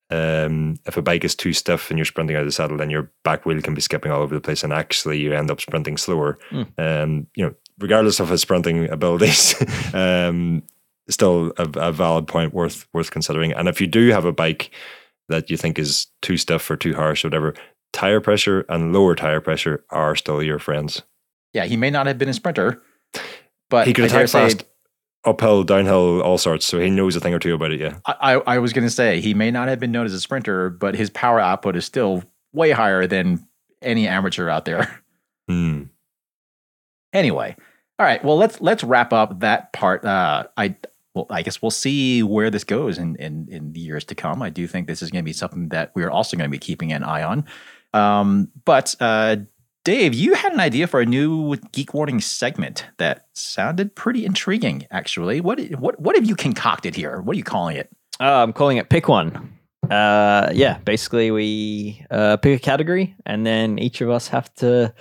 [0.09, 2.89] um, if a bike is too stiff and you're sprinting out of the saddle, then
[2.89, 5.61] your back wheel can be skipping all over the place, and actually you end up
[5.61, 6.37] sprinting slower.
[6.51, 6.67] Mm.
[6.77, 9.55] Um, you know, regardless of his sprinting abilities,
[9.93, 10.63] um,
[11.09, 13.53] still a, a valid point worth worth considering.
[13.53, 14.71] And if you do have a bike
[15.29, 17.53] that you think is too stiff or too harsh or whatever,
[17.93, 21.03] tire pressure and lower tire pressure are still your friends.
[21.53, 22.81] Yeah, he may not have been a sprinter,
[23.69, 24.65] but he could attack fast,
[25.25, 26.65] uphill, downhill, all sorts.
[26.65, 27.79] So he knows a thing or two about it.
[27.79, 27.99] Yeah.
[28.05, 30.69] I, I was going to say he may not have been known as a sprinter,
[30.69, 33.47] but his power output is still way higher than
[33.81, 35.01] any amateur out there.
[35.47, 35.85] Hmm.
[37.11, 37.55] Anyway,
[37.97, 38.23] all right.
[38.23, 40.05] Well, let's let's wrap up that part.
[40.05, 40.75] Uh, I
[41.15, 44.43] well, I guess we'll see where this goes in in in the years to come.
[44.43, 46.59] I do think this is going to be something that we're also going to be
[46.59, 47.45] keeping an eye on.
[47.93, 49.37] Um, but uh,
[49.89, 54.85] Dave, you had an idea for a new Geek Warning segment that sounded pretty intriguing,
[54.91, 55.41] actually.
[55.41, 57.21] What what what have you concocted here?
[57.21, 57.89] What are you calling it?
[58.19, 59.57] Uh, I'm calling it Pick One.
[59.89, 64.93] Uh, yeah, basically we uh, pick a category, and then each of us have to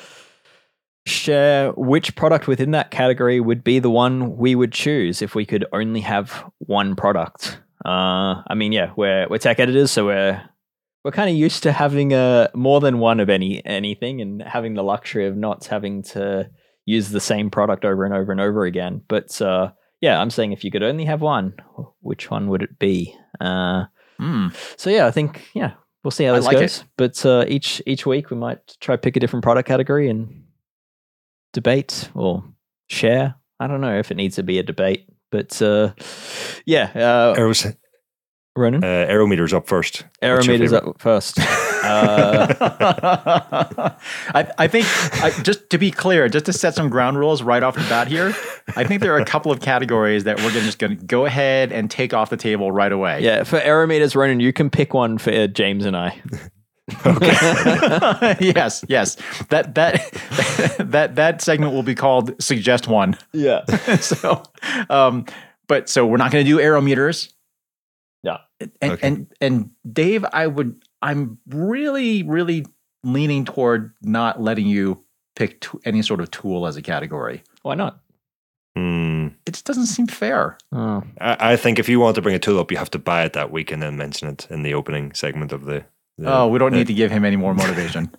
[1.04, 5.44] share which product within that category would be the one we would choose if we
[5.44, 7.60] could only have one product.
[7.84, 10.47] Uh, I mean, yeah, we're we're tech editors, so we're
[11.08, 14.74] we're kind of used to having a more than one of any anything and having
[14.74, 16.50] the luxury of not having to
[16.84, 19.00] use the same product over and over and over again.
[19.08, 19.70] But uh,
[20.02, 21.54] yeah, I'm saying if you could only have one,
[22.00, 23.16] which one would it be?
[23.40, 23.84] Uh,
[24.20, 24.54] mm.
[24.76, 25.72] So yeah, I think yeah,
[26.04, 26.80] we'll see how this like goes.
[26.80, 26.84] It.
[26.98, 30.44] But uh, each each week we might try pick a different product category and
[31.54, 32.44] debate or
[32.90, 33.36] share.
[33.58, 35.94] I don't know if it needs to be a debate, But uh,
[36.66, 37.74] yeah, uh, Aeros,
[38.58, 40.04] Ronan, uh, Aerometer's up first.
[40.20, 41.38] What's your Aerometer's up first.
[41.38, 42.54] Uh,
[44.34, 44.86] I, I think,
[45.22, 48.08] I, just to be clear, just to set some ground rules right off the bat
[48.08, 48.34] here,
[48.76, 51.24] I think there are a couple of categories that we're gonna, just going to go
[51.24, 53.22] ahead and take off the table right away.
[53.22, 56.20] yeah, for Aerometers, Ronan, you can pick one for uh, James and I.
[57.04, 58.36] Okay.
[58.40, 59.16] yes, yes.
[59.50, 63.16] That that that that segment will be called suggest one.
[63.32, 63.64] Yeah.
[63.96, 64.42] so,
[64.88, 65.26] um,
[65.66, 67.32] but so we're not going to do aerometers.
[68.22, 68.38] Yeah.
[68.60, 69.06] And, Okay.
[69.06, 70.82] and and Dave, I would.
[71.02, 72.66] I'm really, really
[73.04, 75.04] leaning toward not letting you
[75.36, 77.42] pick t- any sort of tool as a category.
[77.62, 78.00] Why not?
[78.76, 79.28] Hmm.
[79.46, 80.58] It just doesn't seem fair.
[80.72, 81.02] Oh.
[81.20, 83.24] I, I think if you want to bring a tool up, you have to buy
[83.24, 85.84] it that week and then mention it in the opening segment of the.
[86.18, 88.10] the Oh, we don't the- need to give him any more motivation.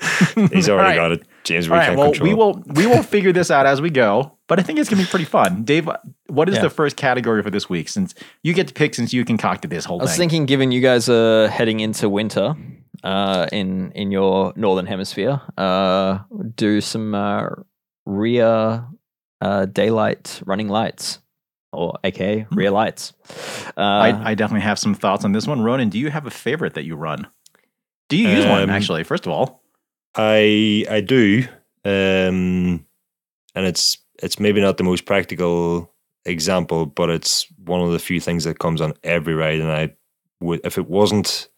[0.52, 0.96] He's already right.
[0.96, 1.68] got it, James.
[1.68, 1.86] We All right.
[1.86, 2.28] can't Well, control.
[2.28, 4.33] we will we will figure this out as we go.
[4.46, 5.64] But I think it's gonna be pretty fun.
[5.64, 5.88] Dave,
[6.28, 6.62] what is Yeah.
[6.62, 7.88] the first category for this week?
[7.88, 10.02] Since you get to pick, since you concocted this whole thing.
[10.02, 10.28] I was thing.
[10.28, 12.54] thinking, given you guys are heading into winter
[13.02, 16.18] uh, in in your northern hemisphere, uh,
[16.56, 17.46] do some uh,
[18.04, 18.84] rear
[19.40, 21.20] uh, daylight running lights,
[21.72, 23.12] or aka rear lights.
[23.76, 25.62] Uh, I, I definitely have some thoughts on this one.
[25.62, 27.26] Ronan, do you have a favorite that you run?
[28.10, 29.04] Do you use one Um, actually?
[29.04, 29.62] First of all,
[30.14, 31.44] I I do,
[31.84, 32.84] um,
[33.54, 35.92] and it's it's maybe not the most practical
[36.24, 39.60] example, but it's one of the few things that comes on every ride.
[39.60, 39.94] And I
[40.40, 41.48] would, if it wasn't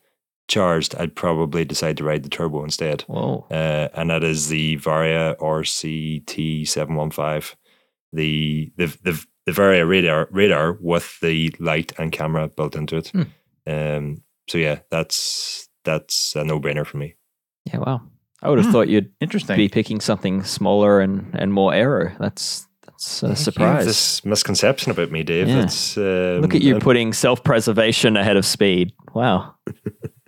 [0.49, 3.03] charged, I'd probably decide to ride the turbo instead.
[3.03, 3.47] whoa.
[3.51, 7.57] Uh, and that is the Varia RCT seven one five,
[8.13, 13.09] the the the the Varia radar radar with the light and camera built into it.
[13.09, 13.23] Hmm.
[13.67, 17.15] Um, so yeah, that's that's a no brainer for me.
[17.65, 18.03] Yeah, wow.
[18.47, 18.73] I would have Hmm.
[18.73, 19.57] thought you'd interesting.
[19.57, 22.13] be picking something smaller and, and more aero.
[22.19, 23.85] That's that's a You have surprise.
[23.87, 25.49] this misconception about me, Dave.
[25.49, 25.61] Yeah.
[25.61, 28.93] That's um, Look at you uh, putting self preservation ahead of speed.
[29.15, 29.55] Wow.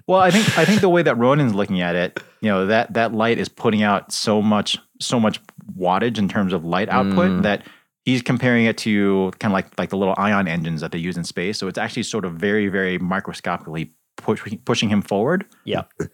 [0.08, 2.94] Well, I think I think the way that Ronan's looking at it, you know, that
[2.94, 5.38] that light is putting out so much so much
[5.78, 7.42] wattage in terms of light output Mm.
[7.42, 7.66] that
[8.06, 11.18] he's comparing it to kind of like like the little ion engines that they use
[11.18, 11.58] in space.
[11.58, 15.44] So it's actually sort of very very microscopically push, pushing him forward.
[15.66, 15.82] Yeah.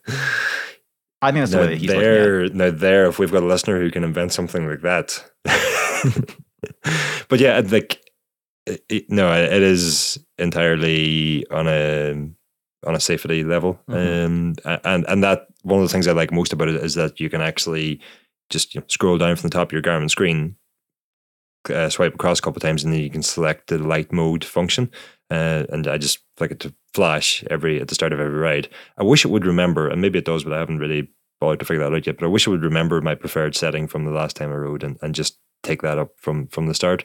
[1.25, 2.20] I think that's the now way that he's looking at it.
[2.20, 5.25] there, now there, if we've got a listener who can invent something like that.
[7.29, 8.01] but yeah, like,
[8.66, 12.31] it, no, it is entirely on a
[12.87, 14.25] on a safety level, Mhm.
[14.27, 14.55] um,
[14.85, 17.31] and and that one of the things I like most about it is that you
[17.31, 18.01] can actually
[18.51, 20.57] just you know, scroll down from the top of your Garmin screen,
[21.70, 24.45] uh, swipe across a couple of times, and then you can select the light mode
[24.45, 24.91] function.
[25.31, 28.68] Uh, and I just like it to flash every at the start of every ride.
[28.99, 31.11] I wish it would remember, and maybe it does, but I haven't really
[31.41, 32.18] bothered to figure that out yet.
[32.18, 34.85] But I wish it would remember my preferred setting from the last time I rode
[34.85, 37.05] and, and just take that up from from the start.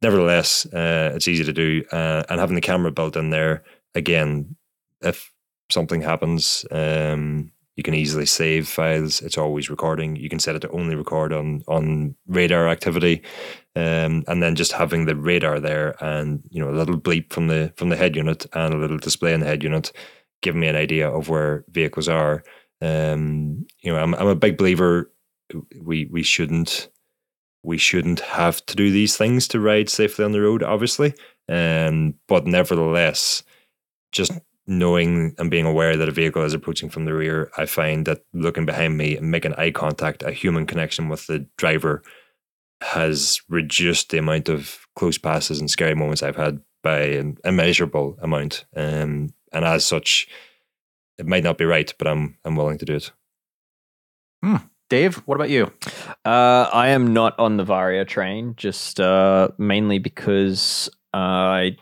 [0.00, 3.62] Nevertheless, uh, it's easy to do, uh, and having the camera built in there
[3.94, 4.56] again,
[5.00, 5.32] if
[5.70, 9.20] something happens, um, you can easily save files.
[9.22, 10.16] It's always recording.
[10.16, 13.22] You can set it to only record on on radar activity,
[13.74, 17.48] um, and then just having the radar there, and you know a little bleep from
[17.48, 19.92] the from the head unit and a little display in the head unit,
[20.42, 22.42] giving me an idea of where vehicles are.
[22.80, 25.10] Um, you know, I'm I'm a big believer.
[25.80, 26.88] We we shouldn't
[27.62, 31.14] we shouldn't have to do these things to ride safely on the road, obviously.
[31.48, 33.42] Um, but nevertheless,
[34.10, 34.32] just
[34.66, 38.22] knowing and being aware that a vehicle is approaching from the rear, I find that
[38.32, 42.02] looking behind me and making eye contact, a human connection with the driver,
[42.82, 48.18] has reduced the amount of close passes and scary moments I've had by an immeasurable
[48.20, 48.64] amount.
[48.76, 50.28] Um, and as such,
[51.18, 53.12] it might not be right, but I'm I'm willing to do it.
[54.88, 55.72] Dave, what about you?
[56.24, 61.76] Uh, I am not on the Varia train, just uh, mainly because I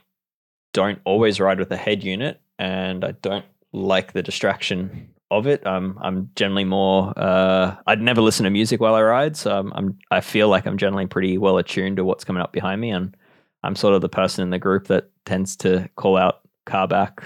[0.73, 5.67] don't always ride with a head unit, and I don't like the distraction of it.
[5.67, 7.13] Um, I'm generally more.
[7.17, 9.99] Uh, I'd never listen to music while I ride, so I'm, I'm.
[10.11, 13.17] I feel like I'm generally pretty well attuned to what's coming up behind me, and
[13.63, 17.23] I'm sort of the person in the group that tends to call out car back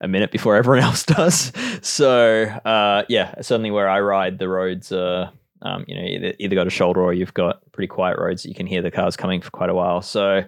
[0.00, 1.52] a minute before everyone else does.
[1.82, 5.32] So uh, yeah, certainly where I ride, the roads are
[5.62, 8.48] um, you know either, either got a shoulder or you've got pretty quiet roads that
[8.48, 10.02] you can hear the cars coming for quite a while.
[10.02, 10.44] So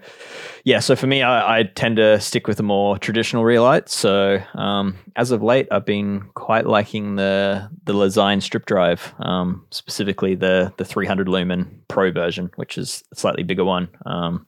[0.65, 3.95] yeah, so for me, I, I tend to stick with the more traditional rear lights.
[3.95, 9.67] So um, as of late, I've been quite liking the the Lezyne strip drive, um,
[9.71, 13.89] specifically the the 300 lumen Pro version, which is a slightly bigger one.
[14.07, 14.47] Um,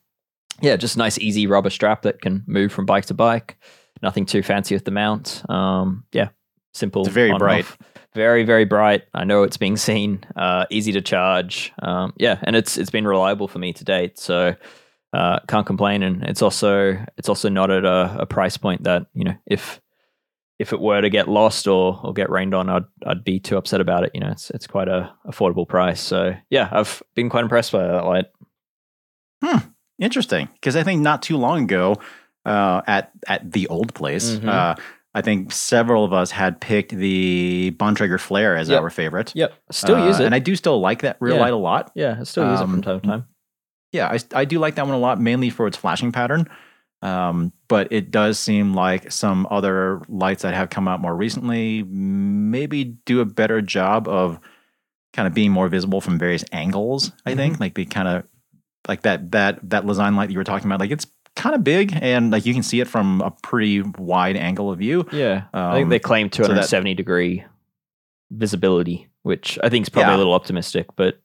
[0.60, 3.56] yeah, just nice easy rubber strap that can move from bike to bike.
[4.02, 5.42] Nothing too fancy with the mount.
[5.48, 6.28] Um, yeah,
[6.72, 7.02] simple.
[7.02, 7.64] It's very bright.
[7.64, 7.78] off.
[8.14, 9.02] Very very bright.
[9.12, 10.24] I know it's being seen.
[10.36, 11.72] Uh, easy to charge.
[11.82, 14.18] Um, yeah, and it's it's been reliable for me to date.
[14.18, 14.54] So
[15.12, 16.02] uh, can't complain.
[16.02, 19.80] And it's also it's also not at a, a price point that you know if
[20.60, 23.56] if it were to get lost or or get rained on, I'd I'd be too
[23.56, 24.12] upset about it.
[24.14, 26.00] You know, it's it's quite a affordable price.
[26.00, 28.26] So yeah, I've been quite impressed by that light.
[29.42, 31.96] Hmm, interesting, because I think not too long ago,
[32.46, 34.48] uh, at at the old place, Mhm.
[34.48, 34.76] uh,
[35.14, 38.82] I think several of us had picked the Bontrager Flare as Yep.
[38.82, 39.32] our favorite.
[39.34, 40.26] Yep, still Uh, use it.
[40.26, 41.40] and I do still like that real Yeah.
[41.42, 41.92] light a lot.
[41.94, 43.24] yeah, I still use it Um, from time to time.
[43.92, 46.48] Yeah, I, I do like that one a lot, mainly for its flashing pattern.
[47.00, 51.82] Um, but it does seem like some other lights that have come out more recently
[51.82, 54.40] maybe do a better job of
[55.12, 57.12] kind of being more visible from various angles.
[57.26, 58.24] I think like they kind of
[58.88, 60.80] like that that that Lezyne light that you were talking about.
[60.80, 61.06] Like it's
[61.36, 64.78] kind of big and like you can see it from a pretty wide angle of
[64.78, 65.06] view.
[65.12, 67.44] Yeah, I think Um, they claim so that- 270 degree
[68.30, 70.16] visibility, which I think is probably Yeah.
[70.16, 71.20] a little optimistic, but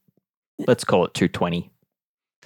[0.68, 1.72] let's call it 220.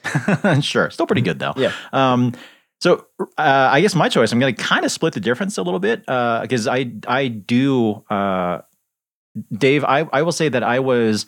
[0.61, 1.53] sure, still pretty good though.
[1.55, 1.71] Yeah.
[1.93, 2.33] Um,
[2.81, 3.05] so
[3.37, 4.31] uh, I guess my choice.
[4.33, 8.03] I'm going to kind of split the difference a little bit because I I do
[8.09, 8.59] uh,
[9.53, 9.85] Dave.
[9.85, 11.25] I I will say that I was.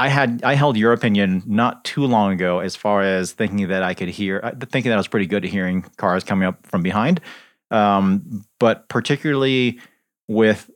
[0.00, 3.82] I had I held your opinion not too long ago as far as thinking that
[3.82, 6.66] I could hear uh, thinking that I was pretty good at hearing cars coming up
[6.66, 7.20] from behind,
[7.70, 9.78] um, but particularly
[10.28, 10.70] with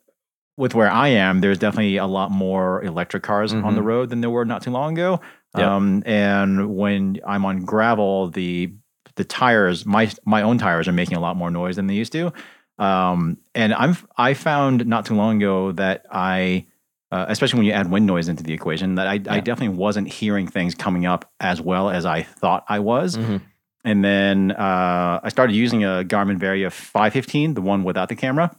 [0.57, 3.85] with where I am, there's definitely a lot more electric cars on the Mhm.
[3.85, 5.21] road than there were not too long ago.
[5.57, 5.67] Yep.
[5.67, 8.73] Um, and when I'm on gravel, the
[9.17, 12.13] the tires, my my own tires, are making a lot more noise than they used
[12.13, 12.33] to.
[12.79, 16.67] Um, and I'm I found not too long ago that I,
[17.15, 20.09] uh, especially when you add wind noise into the equation, that I, I definitely wasn't
[20.09, 23.17] hearing things coming up as well as I thought I was.
[23.17, 23.41] Mhm.
[23.85, 28.51] And then uh, I started using a Garmin Varia 515, the one without the camera.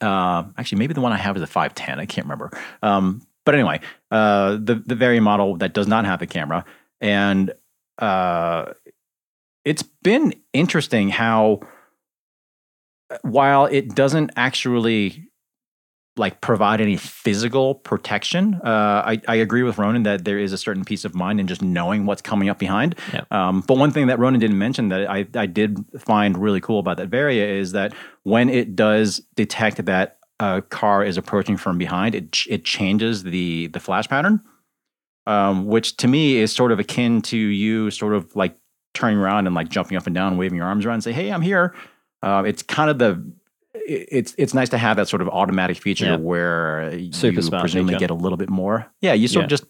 [0.00, 1.98] Uh, actually, maybe the one I have is a 510.
[1.98, 2.50] I can't remember.
[2.82, 6.64] Um, but anyway, uh, the the Varia model that does not have the camera,
[7.00, 7.52] and
[7.98, 8.72] uh,
[9.64, 11.60] it's been interesting how
[13.22, 15.28] while it doesn't actually
[16.16, 18.60] like provide any physical protection.
[18.64, 21.46] Uh, I, I agree with Ronan that there is a certain peace of mind in
[21.46, 22.94] just knowing what's coming up behind.
[23.12, 23.24] Yeah.
[23.30, 26.78] Um, but one thing that Ronan didn't mention that I, I did find really cool
[26.78, 27.92] about that Varia is that
[28.22, 33.68] when it does detect that a car is approaching from behind, it it changes the
[33.68, 34.40] the flash pattern,
[35.26, 38.56] um, which to me is sort of akin to you sort of like
[38.94, 41.30] turning around and like jumping up and down, waving your arms around, and say, "Hey,
[41.30, 41.74] I'm here."
[42.22, 43.22] Uh, it's kind of the
[43.74, 46.16] it's it's nice to have that sort of automatic feature Yeah.
[46.16, 47.98] where Super you presumably feature.
[47.98, 48.86] get a little bit more.
[49.00, 49.44] Yeah, you sort Yeah.
[49.46, 49.64] of just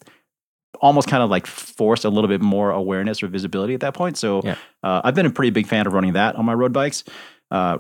[0.81, 4.19] almost kind of like force a little bit more awareness or visibility at that point.
[4.19, 4.57] So Yeah.
[4.83, 7.05] uh, I've been a pretty big fan of running that on my road bikes.
[7.51, 7.77] Uh,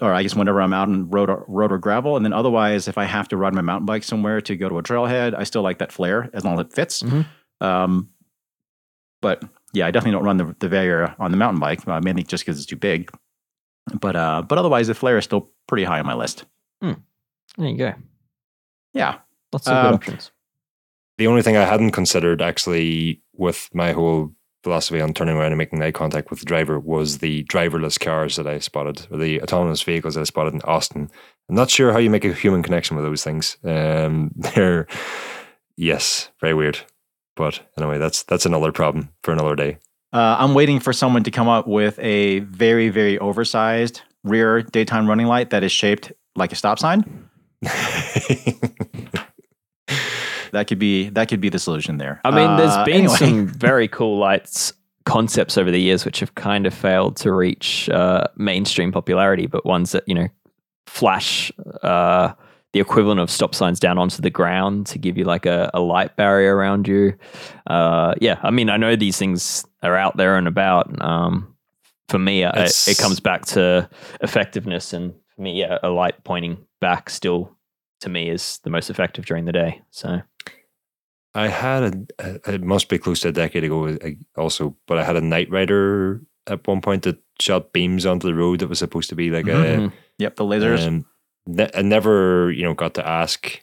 [0.00, 2.86] or I guess whenever I'm out on road or, road or gravel, and then otherwise,
[2.86, 5.42] if I have to ride my mountain bike somewhere to go to a trailhead, I
[5.42, 7.02] still like that flare as long as it fits.
[7.02, 7.26] Mhm.
[7.60, 8.10] Um,
[9.22, 12.44] but yeah, I definitely don't run the, the on the mountain bike, uh, mainly just
[12.44, 13.10] because it's too big.
[14.00, 16.44] But uh, but otherwise, the flare is still pretty high on my list.
[17.58, 17.94] There you go.
[18.92, 19.18] Yeah,
[19.52, 20.30] Lots of Um, good options.
[21.18, 25.58] The only thing I hadn't considered actually with my whole philosophy on turning around and
[25.58, 29.40] making eye contact with the driver was the driverless cars that I spotted, or the
[29.40, 31.08] autonomous vehicles that I spotted in Austin.
[31.48, 33.56] I'm not sure how you make a human connection with those things.
[33.64, 34.86] Um, they're,
[35.76, 36.80] yes, very weird.
[37.36, 39.78] But anyway, that's that's another problem for another day.
[40.16, 45.08] Uh, I'm waiting for someone to come up with a very very oversized rear daytime
[45.08, 47.28] running light that is shaped like a stop sign.
[50.56, 52.18] That could be that could be the solution there.
[52.24, 53.16] I mean, there's been anyway.
[53.16, 54.72] some very cool lights
[55.04, 59.66] concepts over the years which have kind of failed to reach uh, mainstream popularity, but
[59.66, 60.28] ones that you know
[60.86, 61.52] flash
[61.82, 62.32] uh,
[62.72, 65.80] the equivalent of stop signs down onto the ground to give you like a, a
[65.80, 67.14] light barrier around you.
[67.66, 71.02] Uh, yeah, I mean, I know these things are out there and about.
[71.02, 71.54] Um,
[72.08, 73.88] for me, I, it comes back to
[74.20, 77.56] effectiveness, and for me, yeah, a light pointing back still
[78.00, 79.80] to me is the most effective during the day.
[79.90, 80.20] So
[81.34, 84.98] I had a, a, it must be close to a decade ago uh, also, but
[84.98, 88.78] I had a NiteRider at one point that shot beams onto the road that was
[88.78, 89.92] supposed to be like Mhm.
[90.18, 90.84] Yep, the lasers.
[90.84, 90.88] a.
[90.88, 91.06] Um,
[91.46, 93.60] ne- I never, you know, got to ask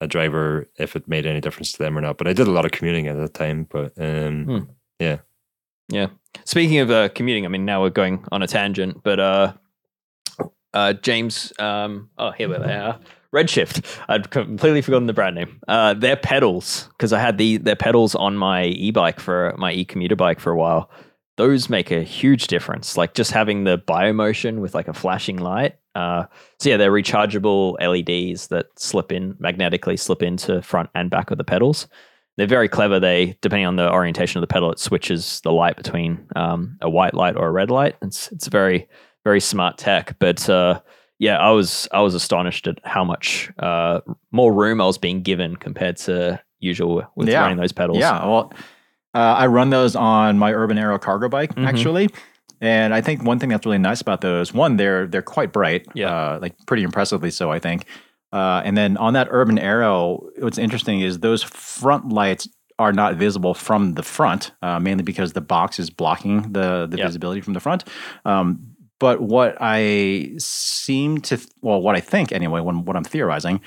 [0.00, 2.18] a driver if it made any difference to them or not.
[2.18, 3.66] But I did a lot of commuting at that time.
[3.70, 4.58] But um, Hmm.
[4.98, 5.18] yeah,
[5.88, 6.08] Yeah.
[6.44, 9.52] Speaking of uh, commuting, I mean, now we're going on a tangent, but uh,
[10.72, 12.98] uh, James, um, oh, here they are.
[13.34, 13.98] Redshift.
[14.08, 15.60] I'd completely forgotten the brand name.
[15.66, 20.16] Uh, their pedals, because I had the their pedals on my e-bike for my e-commuter
[20.16, 20.90] bike for a while.
[21.36, 22.96] Those make a huge difference.
[22.96, 25.76] Like just having the biomotion with like a flashing light.
[25.96, 26.26] Uh,
[26.60, 31.38] so yeah, they're rechargeable LEDs that slip in magnetically, slip into front and back of
[31.38, 31.88] the pedals.
[32.36, 32.98] They're very clever.
[33.00, 36.90] They depending on the orientation of the pedal, it switches the light between um, a
[36.90, 37.96] white light or a red light.
[38.02, 38.88] It's it's very
[39.24, 40.16] very smart tech.
[40.18, 40.80] But uh,
[41.18, 44.00] yeah, I was I was astonished at how much uh,
[44.32, 47.40] more room I was being given compared to usual with Yeah.
[47.42, 47.98] running those pedals.
[47.98, 48.52] Yeah, well,
[49.14, 51.66] uh, I run those on my Urban Arrow cargo bike Mhm.
[51.68, 52.08] actually,
[52.60, 55.86] and I think one thing that's really nice about those, one, they're they're quite bright,
[55.94, 56.08] Yeah.
[56.14, 57.84] uh, like pretty impressively so, I think.
[58.34, 62.48] Uh, and then on that Urban Arrow, what's interesting is those front lights
[62.80, 66.98] are not visible from the front, uh, mainly because the box is blocking the the
[66.98, 67.06] Yeah.
[67.06, 67.84] visibility from the front.
[68.24, 68.44] Um,
[68.98, 73.60] but what I seem to, well, what I think anyway, when what I'm theorizing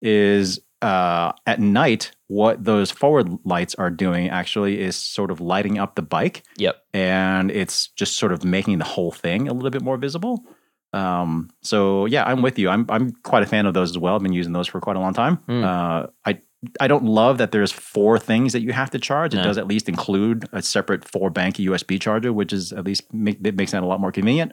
[0.00, 5.78] is uh, at night, what those forward lights are doing actually is sort of lighting
[5.78, 6.74] up the bike, Yep.
[6.92, 10.44] and it's just sort of making the whole thing a little bit more visible.
[10.92, 12.68] Um, so yeah, I'm with you.
[12.68, 14.14] I'm I'm quite a fan of those as well.
[14.14, 15.38] I've been using those for quite a long time.
[15.48, 15.64] Mm.
[15.64, 16.38] Uh, I
[16.80, 19.34] I don't love that there's four things that you have to charge.
[19.34, 19.44] It No.
[19.44, 23.38] does at least include a separate four bank USB charger, which is at least make,
[23.44, 24.52] it makes that a lot more convenient.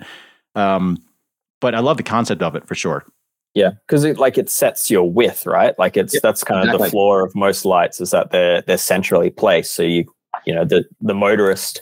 [0.55, 0.97] Um,
[1.61, 3.05] but I love the concept of it for sure.
[3.53, 5.77] Yeah, because it like it sets your width, right?
[5.77, 8.77] Like it's Yep, that's kind of the flaw of most lights is that they're they're
[8.77, 9.73] centrally placed.
[9.75, 10.05] So you
[10.45, 11.81] you know the the motorist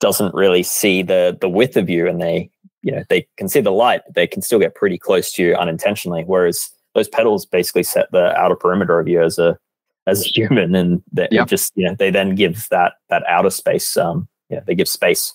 [0.00, 2.50] doesn't really see the the width of you, and they
[2.82, 5.42] you know they can see the light, but they can still get pretty close to
[5.42, 6.24] you unintentionally.
[6.26, 9.56] Whereas those pedals basically set the outer perimeter of you as a
[10.06, 11.48] as a human, and they Yep.
[11.48, 13.96] just you know they then give that that outer space.
[13.96, 15.32] Um, yeah, they give space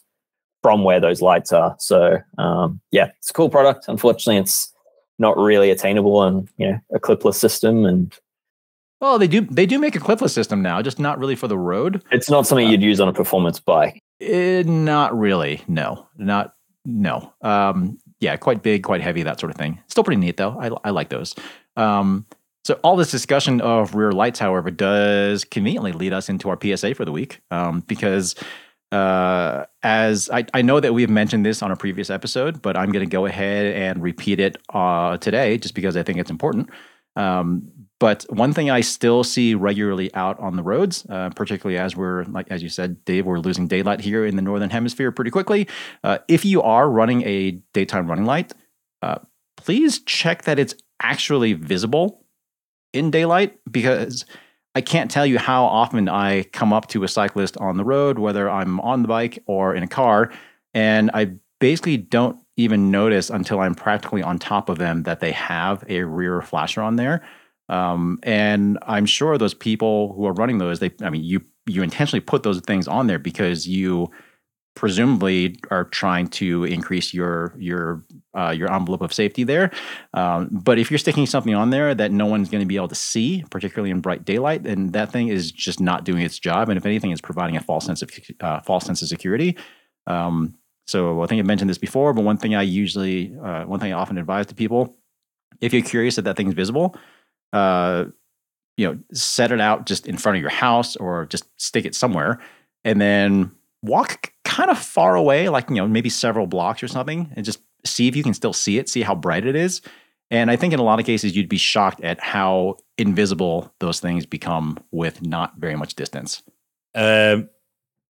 [0.63, 1.75] from where those lights are.
[1.79, 3.85] So um, yeah, it's a cool product.
[3.87, 4.73] Unfortunately, it's
[5.19, 8.13] not really attainable on you know a clipless system, and
[8.99, 11.57] Well, they do they do make a clipless system now, just not really for the
[11.57, 12.03] road.
[12.11, 13.99] it's not something you'd use on a performance bike.
[14.19, 15.61] Eh, not really.
[15.67, 16.53] No, not
[16.87, 17.33] no.
[17.41, 19.79] Um, yeah, quite big, quite heavy, that sort of thing.
[19.87, 20.57] Still pretty neat though.
[20.59, 21.35] I, I like those.
[21.75, 22.25] Um,
[22.63, 26.95] so all this discussion of rear lights, however, does conveniently lead us into our PSA
[26.95, 28.35] for the week um, because
[28.91, 32.91] uh, as I, I know that we've mentioned this on a previous episode, but I'm
[32.91, 36.69] going to go ahead and repeat it uh, today just because I think it's important.
[37.17, 37.69] Um,
[37.99, 42.23] but one thing I still see regularly out on the roads, uh, particularly as we're
[42.25, 45.67] like as you said, Dave, we're losing daylight here in the northern hemisphere pretty quickly.
[46.03, 48.53] Uh, if you are running a daytime running light,
[49.01, 49.19] uh,
[49.55, 52.23] please check that it's actually visible
[52.93, 54.25] in daylight because
[54.75, 58.19] I can't tell you how often I come up to a cyclist on the road,
[58.19, 60.31] whether I'm on the bike or in a car,
[60.73, 65.31] and I basically don't even notice until I'm practically on top of them that they
[65.31, 67.23] have a rear flasher on there.
[67.69, 71.83] Um, and I'm sure those people who are running those, they, I mean, you you
[71.83, 74.09] intentionally put those things on there because you
[74.77, 78.05] presumably are trying to increase your your
[78.37, 79.71] uh, your envelope of safety there.
[80.13, 82.87] Um, but if you're sticking something on there that no one's going to be able
[82.89, 86.69] to see, particularly in bright daylight, then that thing is just not doing its job.
[86.69, 89.57] And if anything, it's providing a false sense of uh, false sense of security.
[90.05, 90.55] Um,
[90.85, 93.91] so I think I mentioned this before, but one thing I usually, uh, one thing
[93.91, 94.95] I often advise to people,
[95.59, 96.95] if you're curious that that thing's visible,
[97.53, 98.05] uh,
[98.77, 101.95] you know, set it out just in front of your house or just stick it
[101.95, 102.39] somewhere,
[102.83, 107.31] and then walk kind of far away, like you know, maybe several blocks or something,
[107.35, 109.81] and just see if you can still see it, see how bright it is.
[110.29, 113.99] And I think in a lot of cases, you'd be shocked at how invisible those
[113.99, 116.43] things become with not very much distance.
[116.93, 117.49] Um,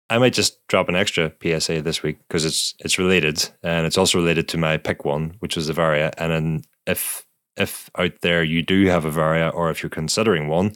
[0.09, 3.97] I might just drop an extra PSA this week because it's it's related and it's
[3.97, 6.11] also related to my pick one, which was the Varia.
[6.17, 7.25] And then if
[7.57, 10.73] if out there you do have a Varia or if you're considering one,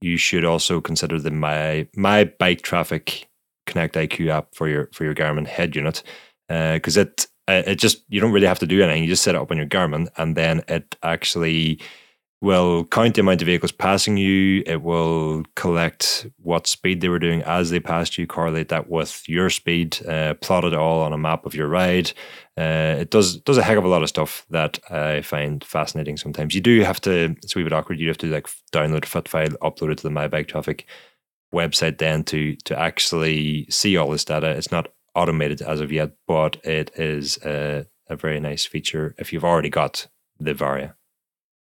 [0.00, 3.28] you should also consider the my my bike traffic
[3.66, 6.02] Connect IQ app for your for your Garmin head unit
[6.48, 9.02] because it uh, it just you don't really have to do anything.
[9.02, 11.80] You just set it up on your Garmin and then it actually
[12.44, 14.62] will count the amount of vehicles passing you.
[14.66, 19.26] It will collect what speed they were doing as they passed you, correlate that with
[19.26, 22.12] your speed, uh, plot it all on a map of your ride.
[22.56, 26.18] Uh, it does does a heck of a lot of stuff that I find fascinating.
[26.18, 27.34] Sometimes you do have to.
[27.42, 27.98] It's a wee bit awkward.
[27.98, 30.86] You have to like download a fit file, upload it to the My Bike Traffic
[31.52, 34.50] website, then to to actually see all this data.
[34.50, 39.32] It's not automated as of yet, but it is a, a very nice feature if
[39.32, 40.94] you've already got the Varia.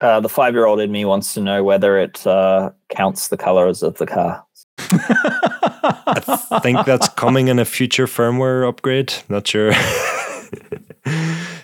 [0.01, 3.37] Uh, the five year old in me wants to know whether it uh, counts the
[3.37, 4.43] colors of the car.
[4.79, 9.13] I think that's coming in a future firmware upgrade.
[9.29, 9.71] Not sure.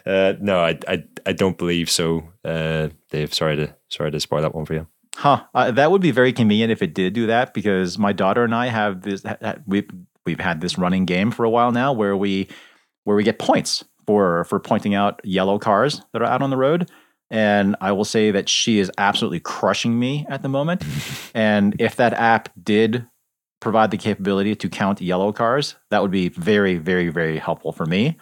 [0.06, 2.24] uh, no, I, I I don't believe so.
[2.46, 4.88] Uh, Dave, sorry to sorry to spoil that one for you.
[5.16, 5.44] Huh.
[5.56, 8.54] Uh, that would be very convenient if it did do that because my daughter and
[8.54, 9.24] I have this.
[9.24, 9.90] ha- ha- We've
[10.26, 12.48] we've had this running game for a while now where we
[13.04, 16.58] where we get points for for pointing out yellow cars that are out on the
[16.58, 16.90] road.
[17.30, 20.84] And I will say that she is absolutely crushing me at the moment.
[21.34, 23.06] and if that app did
[23.60, 27.86] provide the capability to count yellow cars, that would be very, very, very helpful for
[27.86, 28.18] me.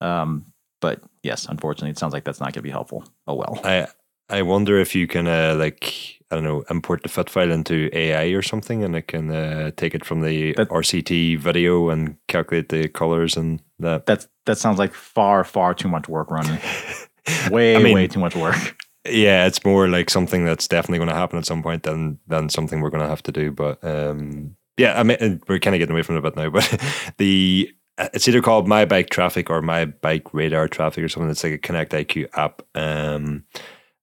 [0.00, 0.44] Um,
[0.80, 3.04] but yes, unfortunately, it sounds like that's not going to be helpful.
[3.26, 3.60] Oh well.
[3.64, 3.86] I
[4.28, 7.90] I wonder if you can uh, like I don't know import the fit file into
[7.92, 12.16] AI or something, and it can uh, take it from the That- RCT video and
[12.28, 14.06] calculate the colors and that.
[14.06, 16.58] That's that sounds like far, far too much work running.
[17.50, 18.76] Way, I mean- way too much work.
[19.08, 22.50] Yeah, it's more like something that's definitely going to happen at some point than than
[22.50, 23.50] something we're going to have to do.
[23.50, 26.50] But um, yeah, I mean, we're kind of getting away from it a bit now.
[26.50, 31.30] But the it's either called My Bike Traffic or My Bike Radar Traffic or something.
[31.30, 33.44] It's like a Connect IQ app, um,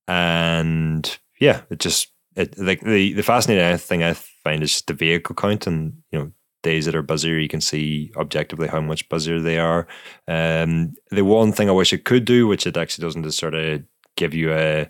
[0.08, 4.94] and yeah, it just it like the the fascinating thing I find is just the
[4.94, 6.32] vehicle count and you know
[6.68, 9.86] days that are busier, you can see objectively how much busier they are.
[10.26, 13.54] Um, the one thing I wish it could do, which it actually doesn't, is sort
[13.54, 13.82] of
[14.16, 14.88] give you a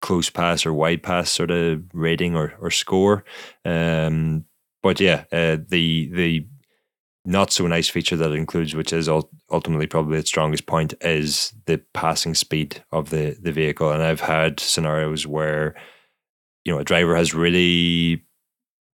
[0.00, 3.24] close pass or wide pass sort of rating or, or score.
[3.64, 4.44] Um,
[4.82, 6.46] but yeah, uh, the the
[7.24, 11.54] not so nice feature that it includes, which is ultimately probably its strongest point, is
[11.66, 13.92] the passing speed of the the vehicle.
[13.92, 15.74] And I've had scenarios where
[16.64, 18.24] you know a driver has really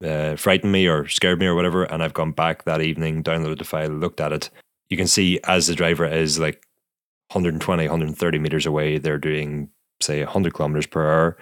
[0.04, 3.58] uh, frightened me or scared me or whatever, and I've gone back that evening, downloaded
[3.58, 4.50] the file, looked at it.
[4.88, 6.66] You can see as the driver is like
[7.32, 9.70] 120, 130 meters away, they're doing
[10.00, 11.36] say 100 kilometers per hour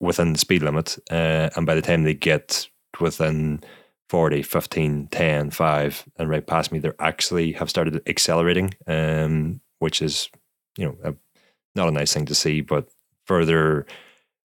[0.00, 0.98] within the speed limit.
[1.10, 2.68] Uh, and by the time they get
[3.00, 3.62] within
[4.08, 10.02] 40, 15, 10, 5, and right past me, they're actually have started accelerating, um, which
[10.02, 10.28] is,
[10.76, 11.14] you know, a,
[11.74, 12.88] not a nice thing to see, but
[13.26, 13.86] further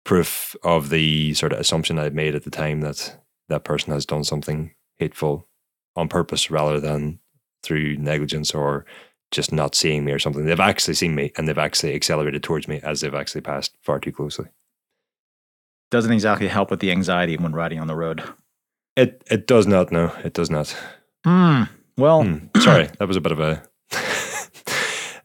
[0.05, 3.18] proof of the sort of assumption I made at the time that
[3.49, 5.47] that person has done something hateful
[5.95, 7.19] on purpose rather than
[7.63, 8.85] through negligence or
[9.31, 10.45] just not seeing me or something.
[10.45, 13.99] They've actually seen me and they've actually accelerated towards me as they've actually passed far
[13.99, 14.45] too closely.
[15.91, 18.23] Doesn't exactly help with the anxiety when riding on the road.
[18.95, 19.91] It it does not.
[19.91, 20.75] No, it does not.
[21.25, 21.63] Hmm.
[21.97, 22.59] Well, Hmm.
[22.59, 23.63] Sorry, that was a bit of a.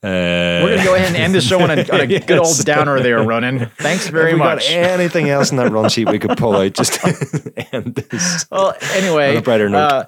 [0.04, 2.48] Uh, we're gonna go ahead and end the show on a, on a good old
[2.48, 2.64] Yes.
[2.64, 3.70] downer there, Ronan.
[3.78, 4.70] Thanks very Have we got much.
[4.70, 8.44] anything else in that run sheet we could pull out just to end this?
[8.50, 9.78] Well, anyway, On a brighter note.
[9.78, 10.04] uh,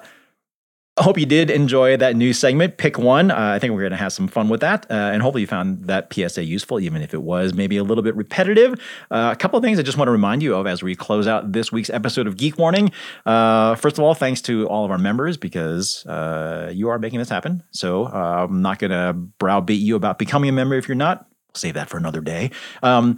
[0.97, 2.77] I hope you did enjoy that new segment.
[2.77, 3.29] Pick one.
[3.29, 5.47] Uh, I think we're going to have some fun with that, uh, and hopefully you
[5.47, 8.73] found that PSA useful, even if it was maybe a little bit repetitive.
[9.11, 11.27] Uh, a couple of things I just want to remind you of as we close
[11.27, 12.91] out this week's episode of Geek Warning.
[13.27, 17.19] Uh, first of all, thanks to all of our members because uh, you are making
[17.19, 17.61] this happen.
[17.69, 21.27] So uh, I'm not going to browbeat you about becoming a member if you're not.
[21.53, 22.51] Save that for another day.
[22.81, 23.17] Um,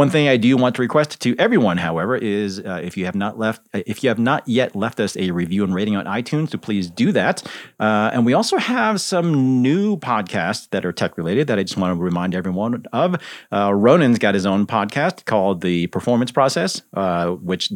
[0.00, 3.14] one thing I do want to request to everyone, however, is uh, if you have
[3.14, 6.06] not left, uh, if you have not yet left us a review and rating on
[6.06, 7.42] iTunes, to please do that.
[7.78, 11.76] Uh, and we also have some new podcasts that are tech related that I just
[11.76, 13.16] want to remind everyone of.
[13.52, 17.70] Uh, Ronan's got his own podcast called The Performance Process, uh, which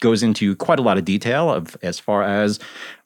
[0.00, 2.58] goes into quite a lot of detail of as far as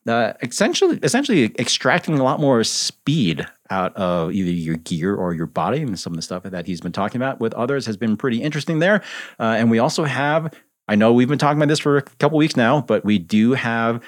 [0.07, 5.47] uh, essentially essentially extracting a lot more speed out of either your gear or your
[5.47, 8.17] body and some of the stuff that he's been talking about with others has been
[8.17, 9.03] pretty interesting there
[9.41, 10.53] uh, and we also have
[10.89, 13.55] i know we've been talking about this for a couple weeks now but we do
[13.55, 14.03] have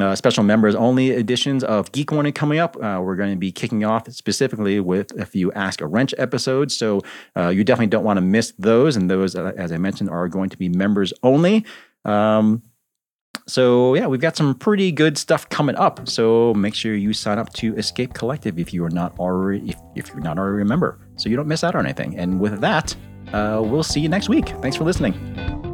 [0.00, 2.76] uh, special members only editions of Geek Warning coming up.
[2.76, 6.76] Uh, we're going to be kicking off specifically with a few Ask a Wrench episodes.
[6.76, 7.00] So
[7.34, 8.96] uh, you definitely don't want to miss those.
[8.96, 11.64] And those, uh, as I mentioned, are going to be members only.
[12.04, 12.62] Um,
[13.46, 16.08] so yeah, we've got some pretty good stuff coming up.
[16.08, 19.76] So make sure you sign up to Escape Collective if you are not already if,
[19.94, 22.18] if you're not already a member, so you don't miss out on anything.
[22.18, 22.94] And with that,
[23.32, 24.48] uh, we'll see you next week.
[24.60, 25.65] Thanks for listening.